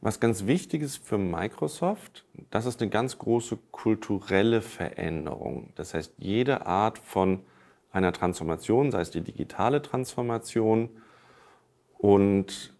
Was 0.00 0.20
ganz 0.20 0.46
wichtig 0.46 0.82
ist 0.82 1.04
für 1.04 1.18
Microsoft, 1.18 2.24
das 2.50 2.66
ist 2.66 2.80
eine 2.80 2.90
ganz 2.90 3.18
große 3.18 3.58
kulturelle 3.72 4.62
Veränderung. 4.62 5.72
Das 5.74 5.92
heißt, 5.92 6.14
jede 6.18 6.66
Art 6.66 6.98
von 6.98 7.40
einer 7.90 8.12
Transformation, 8.12 8.92
sei 8.92 9.00
es 9.00 9.10
die 9.10 9.22
digitale 9.22 9.82
Transformation 9.82 10.88
und 11.98 12.74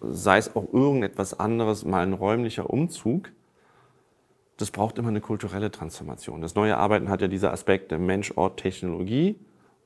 sei 0.00 0.38
es 0.38 0.56
auch 0.56 0.72
irgendetwas 0.72 1.38
anderes, 1.38 1.84
mal 1.84 2.02
ein 2.02 2.14
räumlicher 2.14 2.70
Umzug, 2.70 3.30
das 4.56 4.70
braucht 4.70 4.98
immer 4.98 5.08
eine 5.08 5.20
kulturelle 5.20 5.70
Transformation. 5.70 6.40
Das 6.40 6.54
neue 6.54 6.76
Arbeiten 6.76 7.08
hat 7.10 7.20
ja 7.20 7.28
diese 7.28 7.50
Aspekte 7.50 7.98
Mensch, 7.98 8.32
Ort, 8.36 8.60
Technologie 8.60 9.36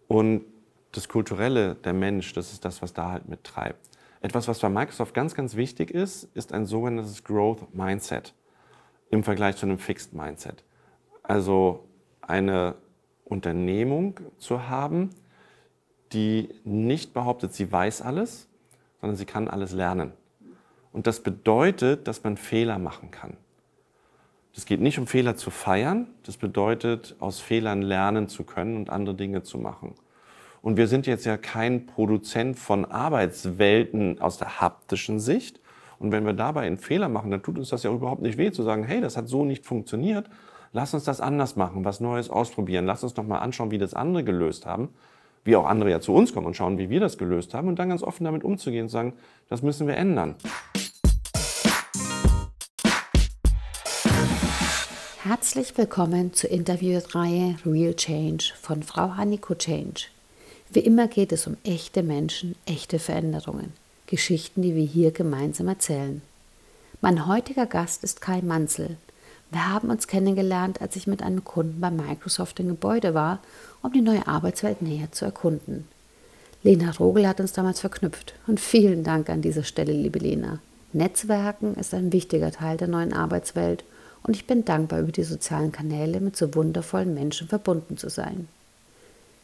und 0.07 0.45
das 0.93 1.09
Kulturelle, 1.09 1.75
der 1.75 1.93
Mensch, 1.93 2.33
das 2.33 2.53
ist 2.53 2.65
das, 2.65 2.81
was 2.81 2.93
da 2.93 3.11
halt 3.11 3.29
mittreibt. 3.29 3.81
Etwas, 4.21 4.49
was 4.49 4.59
bei 4.59 4.69
Microsoft 4.69 5.15
ganz, 5.15 5.35
ganz 5.35 5.57
wichtig 5.57 5.91
ist, 5.91 6.25
ist 6.35 6.53
ein 6.53 6.67
sogenanntes 6.67 7.23
Growth 7.25 7.75
Mindset 7.75 8.35
im 9.11 9.23
Vergleich 9.23 9.57
zu 9.57 9.67
einem 9.67 9.79
Fixed 9.79 10.15
Mindset. 10.15 10.65
Also 11.23 11.85
eine 12.21 12.77
Unternehmung 13.25 14.21
zu 14.39 14.69
haben, 14.69 15.11
die 16.13 16.49
nicht 16.65 17.13
behauptet, 17.13 17.53
sie 17.53 17.71
weiß 17.71 18.03
alles, 18.03 18.49
sondern 19.01 19.17
sie 19.17 19.27
kann 19.27 19.49
alles 19.49 19.73
lernen. 19.73 20.13
Und 20.93 21.07
das 21.07 21.23
bedeutet, 21.23 22.09
dass 22.09 22.25
man 22.25 22.37
Fehler 22.37 22.79
machen 22.79 23.11
kann. 23.11 23.37
Es 24.55 24.65
geht 24.65 24.81
nicht 24.81 24.99
um 24.99 25.07
Fehler 25.07 25.37
zu 25.37 25.51
feiern, 25.51 26.09
das 26.23 26.39
bedeutet, 26.39 27.15
aus 27.19 27.41
Fehlern 27.41 27.83
lernen 27.83 28.29
zu 28.29 28.45
können 28.45 28.77
und 28.77 28.89
andere 28.89 29.15
Dinge 29.15 29.43
zu 29.43 29.59
machen. 29.59 29.95
Und 30.63 30.77
wir 30.77 30.89
sind 30.89 31.07
jetzt 31.07 31.25
ja 31.25 31.37
kein 31.37 31.87
Produzent 31.87 32.59
von 32.59 32.85
Arbeitswelten 32.85 34.21
aus 34.21 34.39
der 34.39 34.61
haptischen 34.61 35.21
Sicht. 35.21 35.61
Und 35.99 36.13
wenn 36.13 36.27
wir 36.27 36.33
dabei 36.33 36.63
einen 36.63 36.79
Fehler 36.79 37.09
machen, 37.09 37.31
dann 37.31 37.43
tut 37.43 37.59
uns 37.59 37.71
das 37.71 37.83
ja 37.83 37.93
überhaupt 37.93 38.23
nicht 38.23 38.39
weh 38.39 38.51
zu 38.51 38.63
sagen, 38.63 38.85
hey, 38.85 39.01
das 39.01 39.17
hat 39.17 39.29
so 39.29 39.45
nicht 39.45 39.65
funktioniert. 39.65 40.29
Lass 40.73 40.93
uns 40.93 41.05
das 41.05 41.21
anders 41.21 41.57
machen, 41.57 41.85
was 41.85 42.01
Neues 42.01 42.29
ausprobieren. 42.29 42.85
Lass 42.85 43.03
uns 43.03 43.17
noch 43.17 43.27
mal 43.27 43.39
anschauen, 43.39 43.71
wie 43.71 43.79
das 43.79 43.95
andere 43.95 44.25
gelöst 44.25 44.67
haben. 44.67 44.91
Wie 45.45 45.57
auch 45.57 45.67
andere 45.67 45.91
ja 45.91 46.01
zu 46.01 46.13
uns 46.13 46.35
kommen 46.35 46.47
und 46.47 46.57
schauen, 46.57 46.77
wie 46.77 46.91
wir 46.91 47.01
das 47.01 47.19
gelöst 47.19 47.55
haben. 47.55 47.69
Und 47.69 47.79
dann 47.79 47.89
ganz 47.89 48.03
offen 48.03 48.25
damit 48.25 48.43
umzugehen 48.43 48.85
und 48.85 48.89
sagen, 48.89 49.13
das 49.49 49.63
müssen 49.63 49.87
wir 49.87 49.97
ändern. 49.97 50.35
Herzlich 55.23 55.77
willkommen 55.79 56.33
zur 56.33 56.51
Interviewreihe 56.51 57.57
Real 57.65 57.95
Change 57.95 58.53
von 58.61 58.83
Frau 58.83 59.17
Haniko 59.17 59.55
Change. 59.55 60.16
Wie 60.77 60.81
immer 60.81 61.09
geht 61.09 61.33
es 61.33 61.47
um 61.47 61.57
echte 61.65 62.03
Menschen, 62.03 62.55
echte 62.67 62.99
Veränderungen, 62.99 63.73
Geschichten, 64.07 64.61
die 64.61 64.75
wir 64.75 64.85
hier 64.85 65.11
gemeinsam 65.11 65.69
erzählen. 65.69 66.21
Mein 67.01 67.27
heutiger 67.27 67.65
Gast 67.65 68.05
ist 68.05 68.21
Kai 68.21 68.43
Manzel. 68.43 68.99
Wir 69.51 69.73
haben 69.73 69.89
uns 69.89 70.07
kennengelernt, 70.07 70.83
als 70.83 70.95
ich 70.97 71.07
mit 71.07 71.23
einem 71.23 71.45
Kunden 71.45 71.81
bei 71.81 71.91
Microsoft 71.91 72.61
im 72.61 72.69
Gebäude 72.69 73.15
war, 73.15 73.39
um 73.81 73.91
die 73.91 74.03
neue 74.03 74.29
Arbeitswelt 74.29 74.83
näher 74.83 75.11
zu 75.13 75.25
erkunden. 75.25 75.89
Lena 76.63 76.91
Rogel 76.91 77.27
hat 77.27 77.41
uns 77.41 77.55
damals 77.55 77.81
verknüpft 77.81 78.35
und 78.47 78.61
vielen 78.61 79.03
Dank 79.03 79.31
an 79.31 79.41
dieser 79.41 79.65
Stelle, 79.65 79.95
liebe 79.95 80.19
Lena. 80.19 80.59
Netzwerken 80.93 81.75
ist 81.77 81.95
ein 81.95 82.13
wichtiger 82.13 82.51
Teil 82.53 82.77
der 82.77 82.89
neuen 82.89 83.15
Arbeitswelt 83.15 83.83
und 84.25 84.37
ich 84.37 84.47
bin 84.47 84.67
dankbar, 84.67 85.01
über 85.01 85.13
die 85.13 85.25
sozialen 85.25 85.73
Kanäle 85.73 86.21
mit 86.21 86.37
so 86.37 86.55
wundervollen 86.55 87.15
Menschen 87.15 87.49
verbunden 87.49 87.97
zu 87.97 88.11
sein. 88.11 88.49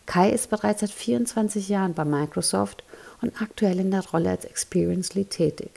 Kai 0.06 0.30
ist 0.30 0.50
bereits 0.50 0.80
seit 0.80 0.90
24 0.90 1.68
Jahren 1.68 1.94
bei 1.94 2.04
Microsoft 2.04 2.82
und 3.20 3.40
aktuell 3.40 3.78
in 3.80 3.90
der 3.90 4.04
Rolle 4.08 4.30
als 4.30 4.44
Experience 4.44 5.14
Lead 5.14 5.30
tätig. 5.30 5.70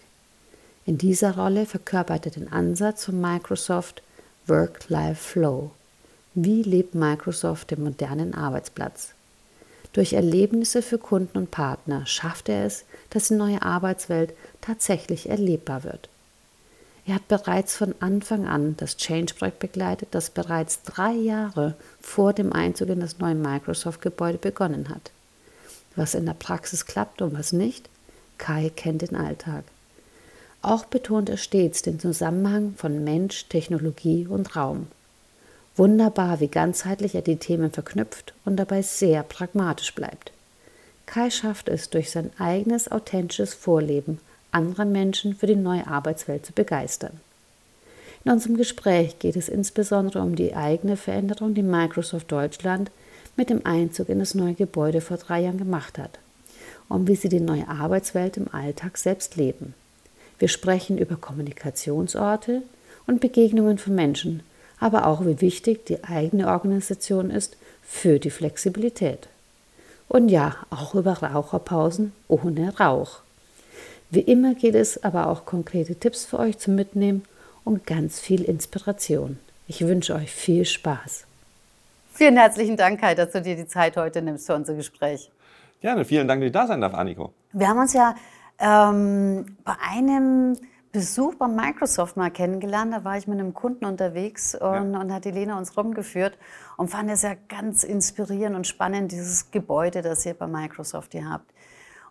In 0.86 0.98
dieser 0.98 1.36
Rolle 1.36 1.66
verkörpert 1.66 2.26
er 2.26 2.32
den 2.32 2.52
Ansatz 2.52 3.06
von 3.06 3.20
Microsoft 3.20 4.04
Work-Life-Flow. 4.48 5.72
Wie 6.36 6.64
lebt 6.64 6.96
Microsoft 6.96 7.72
den 7.72 7.84
modernen 7.84 8.34
Arbeitsplatz? 8.34 9.14
Durch 9.94 10.14
Erlebnisse 10.14 10.82
für 10.82 10.98
Kunden 10.98 11.38
und 11.38 11.52
Partner 11.52 12.06
schafft 12.06 12.50
er 12.50 12.66
es, 12.66 12.84
dass 13.10 13.30
die 13.30 13.36
neue 13.36 13.62
Arbeitswelt 13.62 14.34
tatsächlich 14.60 15.30
erlebbar 15.30 15.84
wird. 15.86 16.10
Er 17.08 17.16
hat 17.16 17.28
bereits 17.28 17.76
von 17.76 17.94
Anfang 18.00 18.48
an 18.48 18.76
das 18.78 18.98
Change-Projekt 18.98 19.60
begleitet, 19.60 20.10
das 20.12 20.32
bereits 20.32 20.82
drei 20.82 21.12
Jahre 21.12 21.76
vor 22.02 22.34
dem 22.34 22.52
Einzug 22.52 22.90
in 22.90 23.00
das 23.00 23.20
neue 23.20 23.36
Microsoft-Gebäude 23.36 24.40
begonnen 24.40 24.90
hat. 24.90 25.12
Was 25.96 26.16
in 26.16 26.26
der 26.26 26.34
Praxis 26.34 26.86
klappt 26.86 27.22
und 27.22 27.38
was 27.38 27.54
nicht, 27.54 27.90
Kai 28.38 28.72
kennt 28.76 29.04
den 29.04 29.16
Alltag. 29.16 29.64
Auch 30.62 30.86
betont 30.86 31.30
er 31.30 31.38
stets 31.38 31.84
den 31.84 32.00
Zusammenhang 32.00 32.74
von 32.76 33.04
Mensch, 33.04 33.46
Technologie 33.50 34.26
und 34.28 34.56
Raum. 34.56 34.88
Wunderbar, 35.76 36.40
wie 36.40 36.48
ganzheitlich 36.48 37.14
er 37.14 37.22
die 37.22 37.36
Themen 37.36 37.72
verknüpft 37.72 38.34
und 38.46 38.56
dabei 38.56 38.82
sehr 38.82 39.22
pragmatisch 39.22 39.94
bleibt. 39.94 40.32
Kai 41.06 41.30
schafft 41.30 41.70
es 41.70 41.92
durch 41.92 42.10
sein 42.10 42.32
eigenes 42.40 42.92
authentisches 42.92 43.54
Vorleben 43.54 44.20
andere 44.56 44.86
Menschen 44.86 45.36
für 45.36 45.46
die 45.46 45.56
neue 45.56 45.86
Arbeitswelt 45.86 46.46
zu 46.46 46.54
begeistern. 46.54 47.20
In 48.24 48.32
unserem 48.32 48.58
Gespräch 48.58 49.20
geht 49.20 49.36
es 49.36 49.50
insbesondere 49.50 50.22
um 50.22 50.36
die 50.36 50.56
eigene 50.56 50.98
Veränderung, 50.98 51.54
die 51.54 51.62
Microsoft 51.62 52.32
Deutschland 52.32 52.90
mit 53.38 53.52
dem 53.52 53.66
Einzug 53.66 54.10
in 54.10 54.18
das 54.18 54.34
neue 54.34 54.56
Gebäude 54.56 55.02
vor 55.02 55.18
drei 55.18 55.42
Jahren 55.42 55.60
gemacht 55.60 56.00
hat, 56.00 56.18
um 56.90 57.08
wie 57.08 57.16
sie 57.16 57.30
die 57.30 57.40
neue 57.40 57.68
Arbeitswelt 57.68 58.38
im 58.38 58.52
Alltag 58.52 58.98
selbst 58.98 59.36
leben. 59.36 59.76
Wir 60.40 60.48
sprechen 60.48 60.98
über 60.98 61.18
Kommunikationsorte 61.18 62.64
und 63.06 63.22
Begegnungen 63.22 63.78
von 63.78 63.94
Menschen, 63.94 64.42
aber 64.80 65.06
auch 65.06 65.26
wie 65.26 65.42
wichtig 65.42 65.86
die 65.86 66.04
eigene 66.04 66.48
Organisation 66.48 67.30
ist 67.30 67.58
für 67.84 68.20
die 68.20 68.32
Flexibilität. 68.32 69.28
Und 70.08 70.30
ja, 70.30 70.56
auch 70.70 70.96
über 70.96 71.14
Raucherpausen 71.14 72.12
ohne 72.28 72.76
Rauch. 72.78 73.22
Wie 74.10 74.22
immer 74.22 74.54
geht 74.54 74.76
es 74.76 75.04
aber 75.04 75.28
auch 75.28 75.46
konkrete 75.46 75.96
Tipps 75.96 76.26
für 76.26 76.40
euch 76.40 76.58
zum 76.58 76.76
Mitnehmen 76.76 77.24
und 77.64 77.86
ganz 77.86 78.20
viel 78.20 78.44
Inspiration. 78.44 79.40
Ich 79.68 79.86
wünsche 79.86 80.14
euch 80.16 80.32
viel 80.32 80.66
Spaß. 80.66 81.26
Vielen 82.14 82.38
herzlichen 82.38 82.78
Dank, 82.78 83.02
Kai, 83.02 83.16
dass 83.16 83.32
du 83.32 83.42
dir 83.42 83.56
die 83.56 83.68
Zeit 83.68 83.98
heute 83.98 84.22
nimmst 84.22 84.46
für 84.46 84.56
unser 84.56 84.76
Gespräch. 84.76 85.30
Gerne, 85.82 86.06
vielen 86.06 86.28
Dank, 86.28 86.42
dass 86.42 86.48
ich 86.48 86.54
da 86.54 86.68
sein 86.68 86.82
darf, 86.82 86.94
Anniko. 86.94 87.34
Wir 87.52 87.68
haben 87.68 87.80
uns 87.80 87.94
ja 87.94 88.16
ähm, 88.60 89.58
bei 89.64 89.74
einem 89.92 90.56
Besuch 90.92 91.36
bei 91.36 91.48
Microsoft 91.50 92.16
mal 92.16 92.32
kennengelernt. 92.32 92.94
Da 92.94 93.04
war 93.04 93.18
ich 93.18 93.28
mit 93.28 93.38
einem 93.38 93.54
Kunden 93.54 93.84
unterwegs 93.84 94.56
und, 94.56 94.94
ja. 94.94 95.02
und 95.02 95.14
hat 95.14 95.26
die 95.26 95.32
Lena 95.32 95.58
uns 95.58 95.76
rumgeführt 95.76 96.38
und 96.78 96.90
fand 96.90 97.12
es 97.12 97.24
ja 97.24 97.34
ganz 97.50 97.84
inspirierend 97.84 98.56
und 98.56 98.66
spannend, 98.66 99.12
dieses 99.12 99.52
Gebäude, 99.52 100.02
das 100.02 100.26
ihr 100.26 100.36
bei 100.36 100.48
Microsoft 100.48 101.12
hier 101.12 101.30
habt. 101.30 101.52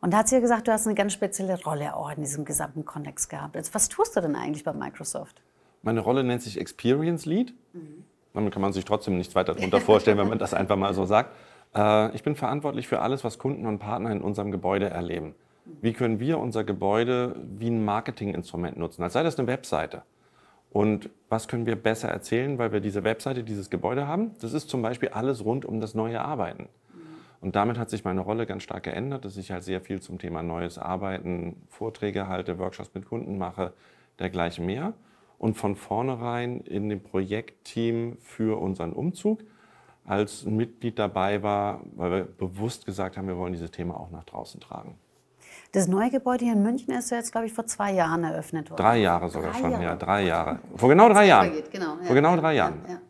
Und 0.04 0.10
da 0.10 0.18
hat 0.18 0.28
sie 0.28 0.34
ja 0.34 0.42
gesagt, 0.42 0.68
du 0.68 0.72
hast 0.72 0.86
eine 0.86 0.94
ganz 0.94 1.14
spezielle 1.14 1.58
Rolle 1.62 1.96
auch 1.96 2.10
in 2.14 2.20
diesem 2.20 2.44
gesamten 2.44 2.84
Kontext 2.84 3.30
gehabt. 3.30 3.54
Jetzt, 3.54 3.74
was 3.74 3.88
tust 3.88 4.14
du 4.14 4.20
denn 4.20 4.36
eigentlich 4.36 4.62
bei 4.62 4.74
Microsoft? 4.74 5.40
Meine 5.80 6.00
Rolle 6.00 6.22
nennt 6.22 6.42
sich 6.42 6.60
Experience 6.60 7.24
Lead. 7.24 7.54
Mhm. 7.72 8.04
Damit 8.34 8.52
kann 8.52 8.60
man 8.60 8.74
sich 8.74 8.84
trotzdem 8.84 9.16
nichts 9.16 9.34
weiter 9.34 9.54
darunter 9.54 9.80
vorstellen, 9.80 10.18
wenn 10.18 10.28
man 10.28 10.38
das 10.38 10.52
einfach 10.52 10.76
mal 10.76 10.92
so 10.92 11.06
sagt. 11.06 11.30
Äh, 11.74 12.14
ich 12.14 12.22
bin 12.22 12.36
verantwortlich 12.36 12.86
für 12.86 13.00
alles, 13.00 13.24
was 13.24 13.38
Kunden 13.38 13.64
und 13.64 13.78
Partner 13.78 14.12
in 14.12 14.20
unserem 14.20 14.50
Gebäude 14.50 14.90
erleben. 14.90 15.34
Wie 15.80 15.94
können 15.94 16.20
wir 16.20 16.38
unser 16.38 16.64
Gebäude 16.64 17.36
wie 17.56 17.68
ein 17.68 17.82
Marketinginstrument 17.82 18.76
nutzen, 18.76 19.02
als 19.02 19.14
sei 19.14 19.22
das 19.22 19.38
eine 19.38 19.48
Webseite? 19.48 20.02
Und 20.70 21.08
was 21.30 21.48
können 21.48 21.64
wir 21.64 21.76
besser 21.76 22.10
erzählen, 22.10 22.58
weil 22.58 22.72
wir 22.72 22.80
diese 22.80 23.04
Webseite, 23.04 23.42
dieses 23.42 23.70
Gebäude 23.70 24.06
haben? 24.06 24.32
Das 24.42 24.52
ist 24.52 24.68
zum 24.68 24.82
Beispiel 24.82 25.08
alles 25.14 25.46
rund 25.46 25.64
um 25.64 25.80
das 25.80 25.94
neue 25.94 26.20
Arbeiten. 26.20 26.68
Und 27.44 27.56
damit 27.56 27.76
hat 27.76 27.90
sich 27.90 28.04
meine 28.04 28.22
Rolle 28.22 28.46
ganz 28.46 28.62
stark 28.62 28.84
geändert, 28.84 29.26
dass 29.26 29.36
ich 29.36 29.50
halt 29.52 29.62
sehr 29.62 29.82
viel 29.82 30.00
zum 30.00 30.18
Thema 30.18 30.42
neues 30.42 30.78
Arbeiten, 30.78 31.56
Vorträge 31.68 32.26
halte, 32.26 32.58
Workshops 32.58 32.92
mit 32.94 33.04
Kunden 33.04 33.36
mache, 33.36 33.74
dergleichen 34.18 34.64
mehr. 34.64 34.94
Und 35.36 35.58
von 35.58 35.76
vornherein 35.76 36.60
in 36.60 36.88
dem 36.88 37.02
Projektteam 37.02 38.16
für 38.22 38.58
unseren 38.58 38.94
Umzug 38.94 39.40
als 40.06 40.46
Mitglied 40.46 40.98
dabei 40.98 41.42
war, 41.42 41.82
weil 41.96 42.10
wir 42.10 42.24
bewusst 42.24 42.86
gesagt 42.86 43.18
haben, 43.18 43.28
wir 43.28 43.36
wollen 43.36 43.52
dieses 43.52 43.70
Thema 43.70 44.00
auch 44.00 44.10
nach 44.10 44.24
draußen 44.24 44.58
tragen. 44.58 44.94
Das 45.72 45.86
neue 45.86 46.08
Gebäude 46.08 46.46
hier 46.46 46.54
in 46.54 46.62
München 46.62 46.94
ist 46.94 47.10
jetzt, 47.10 47.30
glaube 47.30 47.46
ich, 47.46 47.52
vor 47.52 47.66
zwei 47.66 47.92
Jahren 47.92 48.24
eröffnet 48.24 48.70
worden. 48.70 48.80
Drei 48.80 49.00
Jahre 49.00 49.28
sogar 49.28 49.52
drei 49.52 49.58
schon, 49.58 49.70
Jahre. 49.72 49.84
ja, 49.84 49.96
drei 49.96 50.22
Jahre. 50.24 50.60
Vor 50.76 50.88
genau 50.88 51.10
drei 51.10 51.26
Jahren. 51.26 51.52
Genau, 51.70 51.96
ja. 51.98 52.04
Vor 52.04 52.14
genau 52.14 52.36
drei 52.36 52.54
Jahren. 52.54 52.80
Ja, 52.86 52.92
ja. 52.94 53.00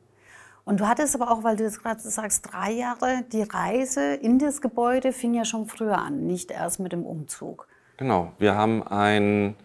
Und 0.64 0.80
du 0.80 0.88
hattest 0.88 1.14
aber 1.14 1.30
auch, 1.30 1.44
weil 1.44 1.56
du 1.56 1.64
jetzt 1.64 1.82
gerade 1.82 2.00
sagst, 2.00 2.50
drei 2.50 2.72
Jahre, 2.72 3.22
die 3.32 3.42
Reise 3.42 4.14
in 4.14 4.38
das 4.38 4.62
Gebäude 4.62 5.12
fing 5.12 5.34
ja 5.34 5.44
schon 5.44 5.66
früher 5.66 5.98
an, 5.98 6.26
nicht 6.26 6.50
erst 6.50 6.80
mit 6.80 6.92
dem 6.92 7.04
Umzug. 7.04 7.68
Genau, 7.98 8.32
wir 8.38 8.54
haben 8.54 8.82
ein 8.82 9.56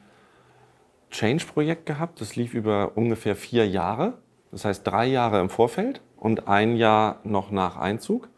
Change-Projekt 1.10 1.86
gehabt, 1.86 2.22
das 2.22 2.36
lief 2.36 2.54
über 2.54 2.92
ungefähr 2.96 3.36
vier 3.36 3.68
Jahre. 3.68 4.13
Das 4.51 4.66
heißt 4.66 4.86
drei 4.86 5.06
Jahre 5.06 5.40
im 5.40 5.50
Vorfeld 5.50 6.01
und 6.18 6.48
ein 6.48 6.75
Jahr 6.75 7.19
noch 7.24 7.50
nach 7.51 7.78
Einzug. 7.78 8.30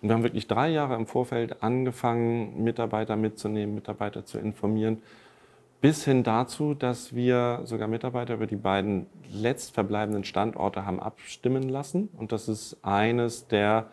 Und 0.00 0.08
wir 0.08 0.14
haben 0.14 0.22
wirklich 0.22 0.46
drei 0.48 0.68
Jahre 0.68 0.96
im 0.96 1.06
Vorfeld 1.06 1.62
angefangen, 1.62 2.62
Mitarbeiter 2.62 3.16
mitzunehmen, 3.16 3.74
Mitarbeiter 3.74 4.24
zu 4.24 4.38
informieren, 4.38 5.02
bis 5.80 6.04
hin 6.04 6.24
dazu, 6.24 6.74
dass 6.74 7.14
wir 7.14 7.60
sogar 7.64 7.88
Mitarbeiter 7.88 8.34
über 8.34 8.46
die 8.46 8.56
beiden 8.56 9.06
letztverbleibenden 9.30 10.24
Standorte 10.24 10.84
haben 10.84 11.00
abstimmen 11.00 11.68
lassen. 11.68 12.08
Und 12.16 12.32
das 12.32 12.48
ist 12.48 12.78
eines 12.82 13.46
der 13.46 13.86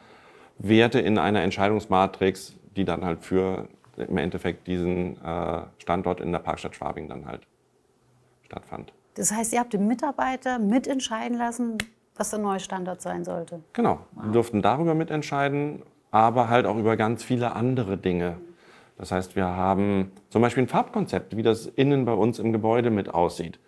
Werte 0.58 1.00
in 1.00 1.18
einer 1.18 1.42
Entscheidungsmatrix, 1.42 2.56
die 2.76 2.86
dann 2.86 3.06
halt 3.06 3.24
für 3.24 3.68
im 3.98 4.18
Endeffekt 4.18 4.68
diesen 4.68 5.24
äh, 5.24 5.62
Standort 5.78 6.20
in 6.20 6.32
der 6.32 6.40
Parkstadt 6.40 6.76
Schwabing 6.76 7.08
dann 7.08 7.26
halt 7.26 7.42
stattfand. 8.44 8.92
Das 9.16 9.32
heißt, 9.32 9.54
ihr 9.54 9.60
habt 9.60 9.74
die 9.74 9.78
Mitarbeiter 9.78 10.60
mitentscheiden 10.60 11.38
lassen, 11.38 11.78
was 12.16 12.32
der 12.32 12.40
neue 12.40 12.60
Standort 12.60 13.02
sein 13.02 13.24
sollte? 13.24 13.62
Genau, 13.74 14.00
wow. 14.14 14.26
wir 14.26 14.32
durften 14.32 14.62
darüber 14.62 14.94
mitentscheiden, 14.96 15.84
aber 16.12 16.50
halt 16.50 16.66
auch 16.66 16.78
über 16.78 16.98
ganz 16.98 17.24
viele 17.24 17.54
andere 17.54 17.98
Dinge. 17.98 18.38
Das 18.98 19.12
heißt, 19.12 19.36
wir 19.36 19.46
haben 19.46 20.12
zum 20.30 20.42
Beispiel 20.42 20.64
ein 20.64 20.70
Farbkonzept, 20.70 21.36
wie 21.36 21.44
das 21.44 21.66
innen 21.66 22.06
bei 22.06 22.14
uns 22.14 22.40
im 22.40 22.54
Gebäude 22.54 22.90
mit 22.90 23.14
aussieht. 23.14 23.60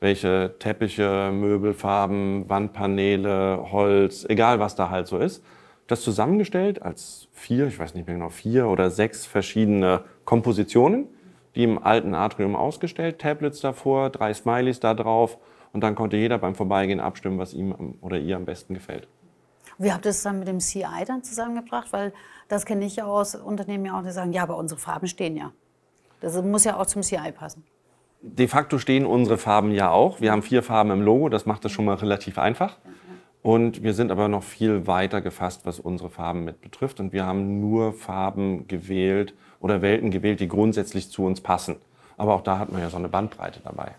Welche 0.00 0.56
Teppiche, 0.58 1.30
Möbelfarben, 1.32 2.48
Wandpaneele, 2.48 3.68
Holz, 3.70 4.26
egal 4.28 4.58
was 4.58 4.74
da 4.74 4.90
halt 4.90 5.06
so 5.06 5.18
ist. 5.18 5.44
Das 5.86 6.02
zusammengestellt 6.02 6.82
als 6.82 7.28
vier, 7.32 7.68
ich 7.68 7.78
weiß 7.78 7.94
nicht 7.94 8.06
mehr 8.06 8.16
genau, 8.16 8.30
vier 8.30 8.68
oder 8.68 8.90
sechs 8.90 9.26
verschiedene 9.26 10.02
Kompositionen, 10.24 11.06
die 11.54 11.64
im 11.64 11.82
alten 11.82 12.14
Atrium 12.14 12.56
ausgestellt, 12.56 13.20
Tablets 13.20 13.60
davor, 13.60 14.10
drei 14.10 14.32
Smileys 14.34 14.80
da 14.80 14.94
drauf 14.94 15.38
und 15.72 15.82
dann 15.82 15.94
konnte 15.94 16.16
jeder 16.16 16.38
beim 16.38 16.54
Vorbeigehen 16.54 17.00
abstimmen, 17.00 17.38
was 17.38 17.54
ihm 17.54 17.96
oder 18.00 18.18
ihr 18.18 18.36
am 18.36 18.44
besten 18.44 18.74
gefällt. 18.74 19.06
Wie 19.78 19.92
habt 19.92 20.04
ihr 20.04 20.10
es 20.10 20.22
dann 20.22 20.38
mit 20.38 20.48
dem 20.48 20.60
CI 20.60 21.04
dann 21.06 21.22
zusammengebracht? 21.22 21.92
Weil 21.92 22.12
das 22.48 22.66
kenne 22.66 22.84
ich 22.84 22.96
ja 22.96 23.04
aus 23.04 23.34
Unternehmen 23.34 23.84
ja 23.84 23.98
auch, 23.98 24.02
die 24.02 24.10
sagen, 24.10 24.32
ja, 24.32 24.42
aber 24.42 24.56
unsere 24.56 24.80
Farben 24.80 25.06
stehen 25.06 25.36
ja. 25.36 25.52
Das 26.20 26.40
muss 26.42 26.64
ja 26.64 26.76
auch 26.76 26.86
zum 26.86 27.02
CI 27.02 27.32
passen. 27.32 27.64
De 28.20 28.46
facto 28.46 28.78
stehen 28.78 29.04
unsere 29.04 29.36
Farben 29.36 29.72
ja 29.72 29.90
auch. 29.90 30.20
Wir 30.20 30.30
haben 30.30 30.42
vier 30.42 30.62
Farben 30.62 30.90
im 30.90 31.02
Logo, 31.02 31.28
das 31.28 31.46
macht 31.46 31.64
das 31.64 31.72
schon 31.72 31.84
mal 31.84 31.96
relativ 31.96 32.38
einfach. 32.38 32.78
Und 33.42 33.82
wir 33.82 33.92
sind 33.92 34.12
aber 34.12 34.28
noch 34.28 34.44
viel 34.44 34.86
weiter 34.86 35.20
gefasst, 35.20 35.62
was 35.66 35.80
unsere 35.80 36.10
Farben 36.10 36.44
mit 36.44 36.60
betrifft. 36.60 37.00
Und 37.00 37.12
wir 37.12 37.26
haben 37.26 37.60
nur 37.60 37.92
Farben 37.92 38.68
gewählt 38.68 39.34
oder 39.58 39.82
Welten 39.82 40.12
gewählt, 40.12 40.38
die 40.38 40.46
grundsätzlich 40.46 41.10
zu 41.10 41.24
uns 41.24 41.40
passen. 41.40 41.76
Aber 42.16 42.34
auch 42.34 42.42
da 42.42 42.60
hat 42.60 42.70
man 42.70 42.80
ja 42.80 42.88
so 42.88 42.98
eine 42.98 43.08
Bandbreite 43.08 43.60
dabei. 43.64 43.96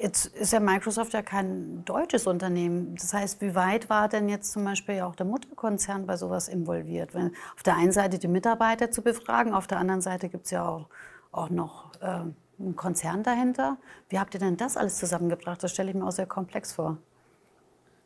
Jetzt 0.00 0.26
ist 0.26 0.52
ja 0.52 0.60
Microsoft 0.60 1.12
ja 1.12 1.22
kein 1.22 1.84
deutsches 1.84 2.28
Unternehmen. 2.28 2.94
Das 2.94 3.12
heißt, 3.12 3.40
wie 3.40 3.56
weit 3.56 3.90
war 3.90 4.08
denn 4.08 4.28
jetzt 4.28 4.52
zum 4.52 4.64
Beispiel 4.64 5.00
auch 5.00 5.16
der 5.16 5.26
Mutterkonzern 5.26 6.06
bei 6.06 6.16
sowas 6.16 6.46
involviert? 6.46 7.14
Wenn 7.14 7.32
auf 7.56 7.64
der 7.64 7.76
einen 7.76 7.90
Seite 7.90 8.18
die 8.18 8.28
Mitarbeiter 8.28 8.92
zu 8.92 9.02
befragen, 9.02 9.54
auf 9.54 9.66
der 9.66 9.78
anderen 9.78 10.00
Seite 10.00 10.28
gibt 10.28 10.44
es 10.44 10.52
ja 10.52 10.68
auch, 10.68 10.86
auch 11.32 11.50
noch 11.50 11.90
äh, 12.00 12.06
einen 12.06 12.76
Konzern 12.76 13.24
dahinter. 13.24 13.76
Wie 14.08 14.20
habt 14.20 14.34
ihr 14.34 14.40
denn 14.40 14.56
das 14.56 14.76
alles 14.76 14.98
zusammengebracht? 14.98 15.62
Das 15.64 15.72
stelle 15.72 15.90
ich 15.90 15.96
mir 15.96 16.06
auch 16.06 16.12
sehr 16.12 16.26
komplex 16.26 16.72
vor. 16.72 16.98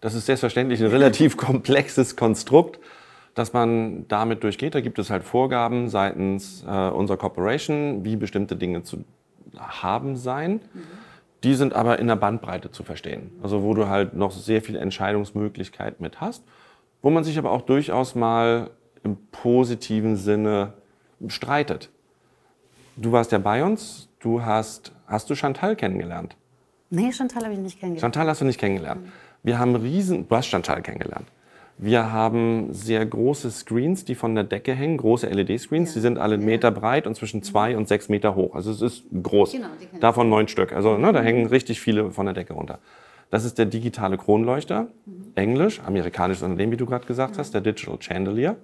Das 0.01 0.15
ist 0.15 0.25
selbstverständlich 0.25 0.81
ein 0.81 0.89
relativ 0.89 1.37
komplexes 1.37 2.17
Konstrukt, 2.17 2.81
das 3.35 3.53
man 3.53 4.09
damit 4.09 4.45
durchgeht. 4.45 4.75
Da 4.75 4.81
gibt 4.81 4.99
es 4.99 5.11
halt 5.11 5.25
Vorgaben 5.25 5.91
seitens 5.91 6.65
äh, 6.67 6.89
unserer 6.89 7.19
Corporation, 7.19 8.03
wie 8.03 8.17
bestimmte 8.17 8.57
Dinge 8.57 8.83
zu 8.83 9.05
haben 9.59 10.17
sein. 10.17 10.63
Mhm. 10.73 11.02
Die 11.45 11.55
sind 11.55 11.75
aber 11.75 11.99
in 11.99 12.07
der 12.07 12.17
Bandbreite 12.17 12.71
zu 12.71 12.85
verstehen. 12.85 13.33
Also 13.43 13.63
wo 13.63 13.75
du 13.75 13.89
halt 13.89 14.15
noch 14.15 14.31
sehr 14.31 14.63
viel 14.63 14.77
Entscheidungsmöglichkeit 14.77 16.01
mit 16.01 16.21
hast, 16.21 16.45
wo 17.03 17.11
man 17.11 17.25
sich 17.25 17.39
aber 17.39 17.51
auch 17.51 17.63
durchaus 17.63 18.15
mal 18.15 18.71
im 19.03 19.17
positiven 19.33 20.17
Sinne 20.17 20.75
streitet. 21.27 21.91
Du 22.97 23.11
warst 23.13 23.33
ja 23.33 23.39
bei 23.39 23.65
uns, 23.65 24.09
du 24.21 24.43
hast, 24.43 24.93
hast 25.07 25.29
du 25.31 25.35
Chantal 25.35 25.77
kennengelernt? 25.77 26.37
Nee, 26.91 27.11
Chantal 27.11 27.45
habe 27.45 27.55
ich 27.55 27.59
nicht 27.59 27.81
kennengelernt. 27.81 28.15
Chantal 28.15 28.29
hast 28.29 28.43
du 28.43 28.45
nicht 28.45 28.61
kennengelernt. 28.61 29.09
Wir 29.43 29.59
haben 29.59 29.75
riesen, 29.75 30.29
du 30.29 30.37
hast 30.37 30.47
Chantal 30.47 30.83
kennengelernt. 30.83 31.27
Wir 31.85 32.13
haben 32.13 32.73
sehr 32.73 33.05
große 33.05 33.51
Screens, 33.51 34.05
die 34.05 34.15
von 34.15 34.37
der 34.37 34.45
Decke 34.45 34.73
hängen, 34.73 34.99
große 34.99 35.27
LED-Screens. 35.27 35.91
Ja. 35.91 35.95
Die 35.95 36.01
sind 36.01 36.17
alle 36.17 36.35
einen 36.35 36.45
Meter 36.45 36.71
breit 36.71 37.09
und 37.09 37.17
zwischen 37.17 37.43
zwei 37.43 37.77
und 37.77 37.89
sechs 37.89 38.09
Meter 38.09 38.37
hoch. 38.37 38.55
Also 38.55 38.71
es 38.71 38.81
ist 38.81 39.03
groß. 39.21 39.51
Genau, 39.51 39.67
Davon 39.99 40.29
neun 40.29 40.47
Stück. 40.47 40.73
Also 40.73 40.97
ne, 40.97 41.13
da 41.13 41.21
hängen 41.21 41.47
richtig 41.47 41.81
viele 41.81 42.13
von 42.13 42.27
der 42.27 42.37
Decke 42.37 42.53
runter. 42.53 42.79
Das 43.33 43.45
ist 43.45 43.59
der 43.59 43.67
digitale 43.67 44.17
Kronleuchter, 44.17 44.87
mhm. 45.07 45.33
Englisch, 45.35 45.81
amerikanisches 45.85 46.45
Unternehmen, 46.45 46.71
wie 46.71 46.77
du 46.77 46.87
gerade 46.87 47.05
gesagt 47.05 47.37
hast, 47.37 47.53
der 47.53 47.63
Digital 47.63 47.99
Chandelier. 47.99 48.55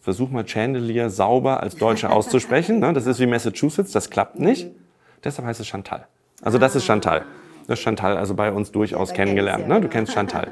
Versuch 0.00 0.30
mal 0.30 0.48
Chandelier 0.48 1.10
sauber 1.10 1.62
als 1.62 1.76
Deutsche 1.76 2.08
auszusprechen. 2.08 2.78
Ne? 2.80 2.94
Das 2.94 3.04
ist 3.04 3.20
wie 3.20 3.26
Massachusetts, 3.26 3.92
das 3.92 4.08
klappt 4.08 4.38
nicht. 4.38 4.68
Mhm. 4.68 4.74
Deshalb 5.22 5.46
heißt 5.46 5.60
es 5.60 5.66
Chantal. 5.66 6.06
Also 6.40 6.56
das 6.56 6.74
ist 6.74 6.86
Chantal. 6.86 7.26
Das 7.66 7.78
ist 7.78 7.82
Chantal 7.82 8.16
also 8.16 8.34
bei 8.34 8.50
uns 8.50 8.72
durchaus 8.72 9.12
kennengelernt. 9.12 9.68
Ne? 9.68 9.82
Du 9.82 9.88
kennst 9.88 10.14
Chantal. 10.14 10.50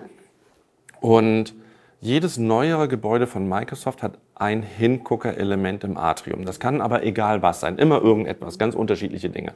Und 1.00 1.54
jedes 2.00 2.37
neuere 2.37 2.88
Gebäude 2.88 3.26
von 3.26 3.48
Microsoft 3.48 4.02
hat 4.02 4.19
ein 4.34 4.62
Hingucker-Element 4.62 5.84
im 5.84 5.96
Atrium. 5.96 6.44
Das 6.44 6.60
kann 6.60 6.81
aber 6.81 7.04
egal 7.04 7.43
was 7.43 7.60
sein, 7.60 7.78
immer 7.78 8.02
irgendetwas, 8.02 8.58
ganz 8.58 8.75
unterschiedliche 8.75 9.31
Dinge. 9.31 9.54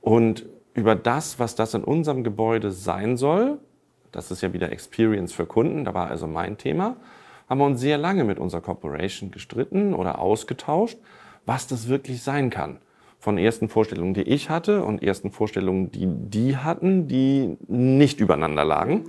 Und 0.00 0.46
über 0.72 0.94
das, 0.94 1.38
was 1.38 1.54
das 1.54 1.74
in 1.74 1.84
unserem 1.84 2.24
Gebäude 2.24 2.70
sein 2.70 3.16
soll, 3.16 3.58
das 4.12 4.30
ist 4.30 4.40
ja 4.40 4.52
wieder 4.52 4.72
Experience 4.72 5.32
für 5.32 5.46
Kunden, 5.46 5.84
da 5.84 5.94
war 5.94 6.08
also 6.08 6.26
mein 6.26 6.56
Thema, 6.56 6.96
haben 7.48 7.58
wir 7.58 7.66
uns 7.66 7.80
sehr 7.80 7.98
lange 7.98 8.24
mit 8.24 8.38
unserer 8.38 8.60
Corporation 8.62 9.30
gestritten 9.30 9.92
oder 9.94 10.18
ausgetauscht, 10.18 10.98
was 11.46 11.66
das 11.66 11.88
wirklich 11.88 12.22
sein 12.22 12.48
kann. 12.48 12.78
Von 13.18 13.36
ersten 13.36 13.68
Vorstellungen, 13.68 14.14
die 14.14 14.22
ich 14.22 14.48
hatte 14.48 14.82
und 14.82 15.02
ersten 15.02 15.30
Vorstellungen, 15.30 15.90
die 15.92 16.06
die 16.06 16.56
hatten, 16.56 17.06
die 17.06 17.58
nicht 17.68 18.20
übereinander 18.20 18.64
lagen 18.64 19.04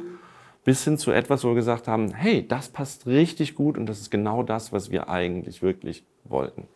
bis 0.63 0.84
hin 0.84 0.98
zu 0.98 1.12
etwas, 1.12 1.44
wo 1.44 1.50
wir 1.50 1.56
gesagt 1.56 1.88
haben, 1.88 2.13
hey, 2.13 2.48
das 2.48 2.69
passt 2.69 3.08
richtig 3.08 3.56
gut 3.56 3.78
und 3.78 3.88
das 3.88 4.00
ist 4.00 4.12
genau 4.12 4.44
das, 4.44 4.72
was 4.72 4.92
wir 4.92 5.10
eigentlich 5.10 5.62
wirklich 5.62 6.04
wollten. 6.24 6.68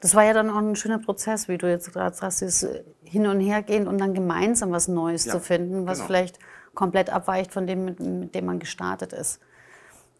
Das 0.00 0.14
war 0.14 0.24
ja 0.24 0.32
dann 0.32 0.50
auch 0.50 0.58
ein 0.58 0.76
schöner 0.76 0.98
Prozess, 0.98 1.48
wie 1.48 1.58
du 1.58 1.68
jetzt 1.68 1.92
gerade 1.92 2.14
sagst, 2.14 2.40
dieses 2.40 2.84
Hin- 3.02 3.26
und 3.26 3.40
Hergehen 3.40 3.88
und 3.88 3.98
dann 3.98 4.14
gemeinsam 4.14 4.70
was 4.72 4.88
Neues 4.88 5.24
ja, 5.24 5.32
zu 5.32 5.40
finden, 5.40 5.86
was 5.86 5.98
genau. 5.98 6.06
vielleicht 6.06 6.38
komplett 6.74 7.10
abweicht 7.10 7.52
von 7.52 7.66
dem, 7.66 7.84
mit, 7.84 8.00
mit 8.00 8.34
dem 8.34 8.46
man 8.46 8.58
gestartet 8.58 9.12
ist. 9.12 9.40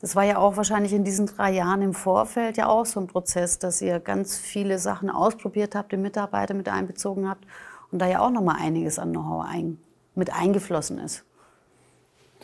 Das 0.01 0.17
war 0.17 0.25
ja 0.25 0.39
auch 0.39 0.57
wahrscheinlich 0.57 0.93
in 0.93 1.05
diesen 1.05 1.27
drei 1.27 1.53
Jahren 1.53 1.81
im 1.81 1.95
Vorfeld 1.95 2.57
ja 2.57 2.67
auch 2.67 2.85
so 2.85 3.01
ein 3.01 3.07
Prozess, 3.07 3.59
dass 3.59 3.81
ihr 3.81 4.01
ganz 4.01 4.37
viele 4.37 4.79
Sachen 4.79 5.09
ausprobiert 5.09 5.75
habt, 5.75 5.93
die 5.93 5.97
Mitarbeiter 5.97 6.53
mit 6.53 6.69
einbezogen 6.69 7.29
habt 7.29 7.47
und 7.91 8.01
da 8.01 8.07
ja 8.07 8.21
auch 8.21 8.31
noch 8.31 8.43
mal 8.43 8.57
einiges 8.57 8.99
an 8.99 9.13
Know-how 9.13 9.47
ein, 9.49 9.79
mit 10.15 10.35
eingeflossen 10.35 10.99
ist. 10.99 11.25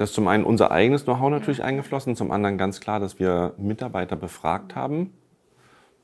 Da 0.00 0.04
ist 0.04 0.14
zum 0.14 0.28
einen 0.28 0.44
unser 0.44 0.70
eigenes 0.70 1.04
Know-how 1.04 1.28
natürlich 1.28 1.62
eingeflossen, 1.62 2.16
zum 2.16 2.30
anderen 2.30 2.56
ganz 2.56 2.80
klar, 2.80 3.00
dass 3.00 3.18
wir 3.18 3.52
Mitarbeiter 3.58 4.16
befragt 4.16 4.74
haben, 4.74 5.12